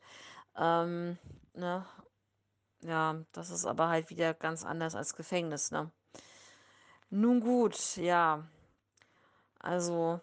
Ähm, 0.57 1.17
ne? 1.53 1.85
Ja, 2.81 3.23
das 3.31 3.49
ist 3.49 3.65
aber 3.65 3.89
halt 3.89 4.09
wieder 4.09 4.33
ganz 4.33 4.63
anders 4.63 4.95
als 4.95 5.15
Gefängnis, 5.15 5.71
ne? 5.71 5.91
Nun 7.09 7.39
gut, 7.39 7.97
ja. 7.97 8.45
Also, 9.59 10.19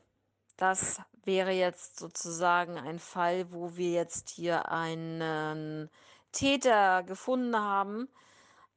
das 0.57 1.01
wäre 1.25 1.51
jetzt 1.53 1.99
sozusagen 1.99 2.79
ein 2.79 2.99
Fall, 2.99 3.53
wo 3.53 3.77
wir 3.77 3.91
jetzt 3.91 4.29
hier 4.31 4.69
einen 4.71 5.91
Täter 6.33 7.03
gefunden 7.03 7.57
haben. 7.57 8.09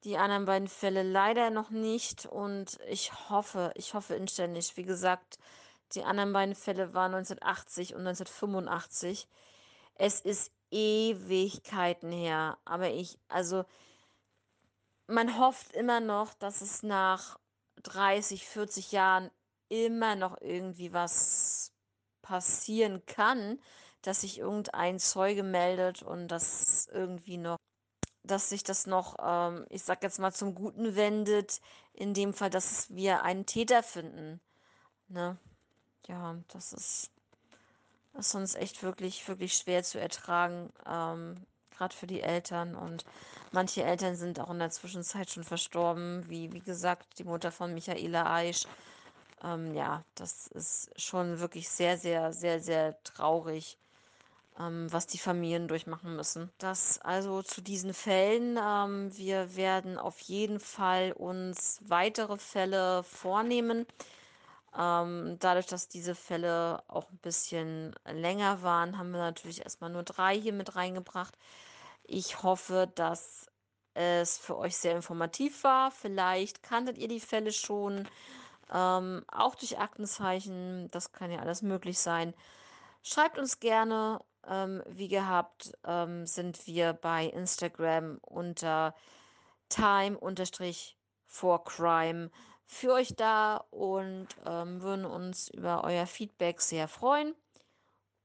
Die 0.04 0.18
anderen 0.18 0.46
beiden 0.46 0.68
Fälle 0.68 1.04
leider 1.04 1.50
noch 1.50 1.70
nicht. 1.70 2.26
Und 2.26 2.80
ich 2.88 3.12
hoffe, 3.30 3.72
ich 3.76 3.94
hoffe 3.94 4.16
inständig, 4.16 4.78
wie 4.78 4.84
gesagt, 4.84 5.38
die 5.94 6.04
anderen 6.04 6.34
beiden 6.34 6.56
Fälle 6.56 6.94
waren 6.94 7.14
1980 7.14 7.94
und 7.94 8.02
1985. 8.02 9.28
Es 9.96 10.22
ist 10.22 10.52
Ewigkeiten 10.72 12.12
her. 12.12 12.58
Aber 12.66 12.90
ich, 12.90 13.20
also, 13.30 13.66
man 15.08 15.40
hofft 15.40 15.72
immer 15.74 16.00
noch, 16.00 16.34
dass 16.34 16.62
es 16.62 16.84
nach 16.84 17.40
30, 17.84 18.46
40 18.48 18.92
Jahren 18.92 19.32
immer 19.70 20.16
noch 20.16 20.42
irgendwie 20.42 20.94
was 20.94 21.74
passieren 22.22 23.06
kann, 23.06 23.60
dass 24.02 24.22
sich 24.22 24.40
irgendein 24.40 25.00
Zeuge 25.00 25.44
meldet 25.44 26.04
und 26.04 26.28
das 26.30 26.88
irgendwie 26.92 27.38
noch 27.38 27.58
dass 28.28 28.50
sich 28.50 28.64
das 28.64 28.88
noch, 28.88 29.16
ähm, 29.20 29.66
ich 29.70 29.84
sage 29.84 30.02
jetzt 30.04 30.20
mal, 30.20 30.34
zum 30.34 30.54
Guten 30.56 30.96
wendet, 30.96 31.62
in 31.94 32.14
dem 32.14 32.34
Fall, 32.34 32.50
dass 32.50 32.90
wir 32.94 33.24
einen 33.24 33.46
Täter 33.46 33.84
finden, 33.84 34.42
ne? 35.08 35.38
Ja, 36.08 36.36
das 36.54 36.74
ist 36.74 37.12
ist 38.18 38.32
sonst 38.32 38.56
echt 38.56 38.82
wirklich 38.84 39.28
wirklich 39.28 39.54
schwer 39.54 39.84
zu 39.84 40.00
ertragen, 40.00 40.72
ähm, 40.88 41.46
grad 41.78 41.94
für 41.94 42.08
die 42.08 42.22
Eltern 42.22 42.76
und 42.76 43.06
manche 43.52 43.84
Eltern 43.84 44.16
sind 44.16 44.40
auch 44.40 44.50
in 44.50 44.60
der 44.60 44.72
Zwischenzeit 44.72 45.30
schon 45.30 45.44
verstorben, 45.44 46.26
wie 46.30 46.52
wie 46.52 46.62
gesagt, 46.62 47.20
die 47.20 47.24
Mutter 47.26 47.52
von 47.52 47.74
Michaela 47.74 48.26
Aisch. 48.34 48.64
Ähm, 49.44 49.74
ja, 49.76 50.04
das 50.16 50.48
ist 50.48 50.90
schon 51.02 51.40
wirklich 51.40 51.70
sehr, 51.70 51.98
sehr, 51.98 52.34
sehr, 52.34 52.60
sehr 52.62 53.02
traurig, 53.04 53.78
ähm, 54.60 54.88
was 54.92 55.08
die 55.08 55.20
Familien 55.20 55.68
durchmachen 55.68 56.16
müssen. 56.16 56.52
Das 56.58 57.00
also 57.02 57.44
zu 57.44 57.62
diesen 57.62 57.94
Fällen. 57.94 58.58
Ähm, 58.62 59.16
wir 59.18 59.56
werden 59.56 59.98
auf 60.00 60.20
jeden 60.22 60.60
Fall 60.60 61.12
uns 61.14 61.80
weitere 61.88 62.38
Fälle 62.38 63.04
vornehmen. 63.04 63.86
Ähm, 64.78 65.38
dadurch, 65.40 65.66
dass 65.66 65.90
diese 65.90 66.14
Fälle 66.14 66.84
auch 66.88 67.10
ein 67.10 67.18
bisschen 67.18 67.96
länger 68.06 68.62
waren, 68.62 68.98
haben 68.98 69.12
wir 69.12 69.20
natürlich 69.20 69.64
erst 69.64 69.82
mal 69.82 69.90
nur 69.90 70.04
3 70.04 70.40
hier 70.40 70.54
mit 70.54 70.76
reingebracht. 70.76 71.36
Ich 72.04 72.44
hoffe, 72.44 72.92
dass 72.96 73.48
es 73.96 74.38
für 74.38 74.56
euch 74.58 74.78
sehr 74.78 74.96
informativ 74.96 75.64
war. 75.64 75.90
Vielleicht 75.92 76.62
kanntet 76.62 76.98
ihr 77.00 77.08
die 77.08 77.20
Fälle 77.20 77.52
schon, 77.52 78.08
ähm, 78.72 79.26
auch 79.28 79.56
durch 79.56 79.80
Aktenzeichen. 79.80 80.92
Das 80.92 81.12
kann 81.12 81.32
ja 81.32 81.40
alles 81.40 81.64
möglich 81.64 81.98
sein. 82.00 82.36
Schreibt 83.04 83.38
uns 83.40 83.60
gerne. 83.60 84.22
Ähm, 84.50 84.82
wie 84.88 85.10
gehabt, 85.10 85.74
ähm, 85.86 86.26
sind 86.26 86.68
wir 86.68 86.94
bei 86.94 87.26
Instagram 87.26 88.18
unter 88.22 88.96
time-for-crime 89.70 92.32
für 92.68 92.94
euch 92.94 93.16
da 93.16 93.58
und 93.72 94.28
ähm, 94.46 94.82
würden 94.82 95.06
uns 95.06 95.48
über 95.50 95.84
euer 95.86 96.06
Feedback 96.06 96.62
sehr 96.62 96.88
freuen. 96.88 97.34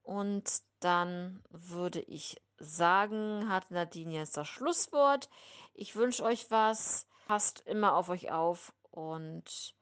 Und 0.03 0.63
dann 0.81 1.43
würde 1.49 2.01
ich 2.01 2.43
sagen, 2.59 3.49
hat 3.49 3.71
Nadine 3.71 4.15
jetzt 4.15 4.37
das 4.37 4.49
Schlusswort. 4.49 5.31
Ich 5.75 5.95
wünsche 5.95 6.25
euch 6.25 6.51
was. 6.51 7.07
Passt 7.27 7.63
immer 7.67 7.95
auf 7.95 8.09
euch 8.09 8.33
auf 8.33 8.75
und 8.91 9.77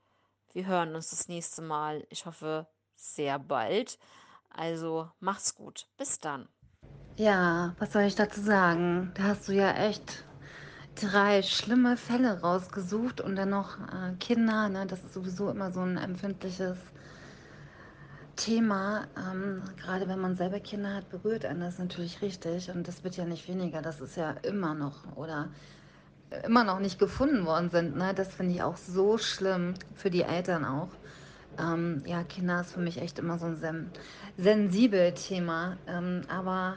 wir 0.53 0.67
hören 0.67 0.95
uns 0.95 1.11
das 1.11 1.27
nächste 1.27 1.63
Mal. 1.63 2.07
Ich 2.11 2.27
hoffe, 2.27 2.69
sehr 2.95 3.39
bald. 3.39 3.99
Also 4.51 5.11
macht's 5.21 5.55
gut. 5.55 5.89
Bis 5.97 6.19
dann. 6.19 6.49
Ja, 7.17 7.75
was 7.79 7.93
soll 7.93 8.03
ich 8.03 8.15
dazu 8.15 8.41
sagen? 8.41 9.13
Da 9.15 9.23
hast 9.25 9.49
du 9.49 9.53
ja 9.53 9.73
echt 9.73 10.25
drei 10.95 11.43
schlimme 11.43 11.97
Fälle 11.97 12.41
rausgesucht 12.41 13.21
und 13.21 13.37
dann 13.37 13.51
noch 13.51 13.79
äh, 13.79 14.15
Kinder. 14.19 14.69
Ne? 14.69 14.87
Das 14.87 15.01
ist 15.01 15.15
sowieso 15.15 15.51
immer 15.51 15.71
so 15.71 15.81
ein 15.81 15.97
empfindliches 15.97 16.77
Thema. 18.37 19.07
Ähm, 19.17 19.63
gerade 19.77 20.09
wenn 20.09 20.21
man 20.21 20.37
selber 20.37 20.61
Kinder 20.61 20.95
hat, 20.95 21.09
berührt 21.11 21.45
einen 21.45 21.61
das 21.61 21.79
natürlich 21.79 22.23
richtig. 22.23 22.71
Und 22.71 22.89
das 22.89 23.05
wird 23.05 23.17
ja 23.17 23.25
nicht 23.25 23.49
weniger. 23.49 23.83
Das 23.83 24.01
ist 24.01 24.17
ja 24.17 24.31
immer 24.43 24.75
noch 24.75 25.17
oder 25.17 25.49
immer 26.45 26.65
noch 26.65 26.79
nicht 26.79 26.99
gefunden 26.99 27.45
worden 27.45 27.71
sind. 27.71 27.97
Ne? 27.97 28.15
Das 28.15 28.33
finde 28.33 28.55
ich 28.55 28.63
auch 28.63 28.77
so 28.77 29.19
schlimm 29.19 29.75
für 29.95 30.11
die 30.11 30.23
Eltern 30.23 30.65
auch. 30.65 30.89
Ähm, 31.59 32.03
ja, 32.07 32.23
Kinder 32.23 32.61
ist 32.61 32.73
für 32.73 32.81
mich 32.81 33.01
echt 33.01 33.19
immer 33.19 33.39
so 33.39 33.47
ein 33.47 33.57
sen 33.57 33.91
sensibel 34.37 35.13
Thema. 35.13 35.77
Ähm, 35.87 36.23
aber 36.29 36.77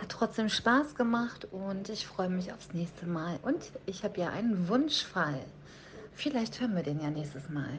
hat 0.00 0.08
trotzdem 0.08 0.48
Spaß 0.48 0.94
gemacht 0.94 1.46
und 1.50 1.88
ich 1.88 2.06
freue 2.06 2.30
mich 2.30 2.52
aufs 2.52 2.72
nächste 2.72 3.06
Mal. 3.06 3.38
Und 3.42 3.70
ich 3.86 4.02
habe 4.04 4.20
ja 4.20 4.30
einen 4.30 4.68
Wunschfall. 4.68 5.44
Vielleicht 6.14 6.60
hören 6.60 6.74
wir 6.74 6.82
den 6.82 7.00
ja 7.00 7.10
nächstes 7.10 7.48
Mal. 7.48 7.78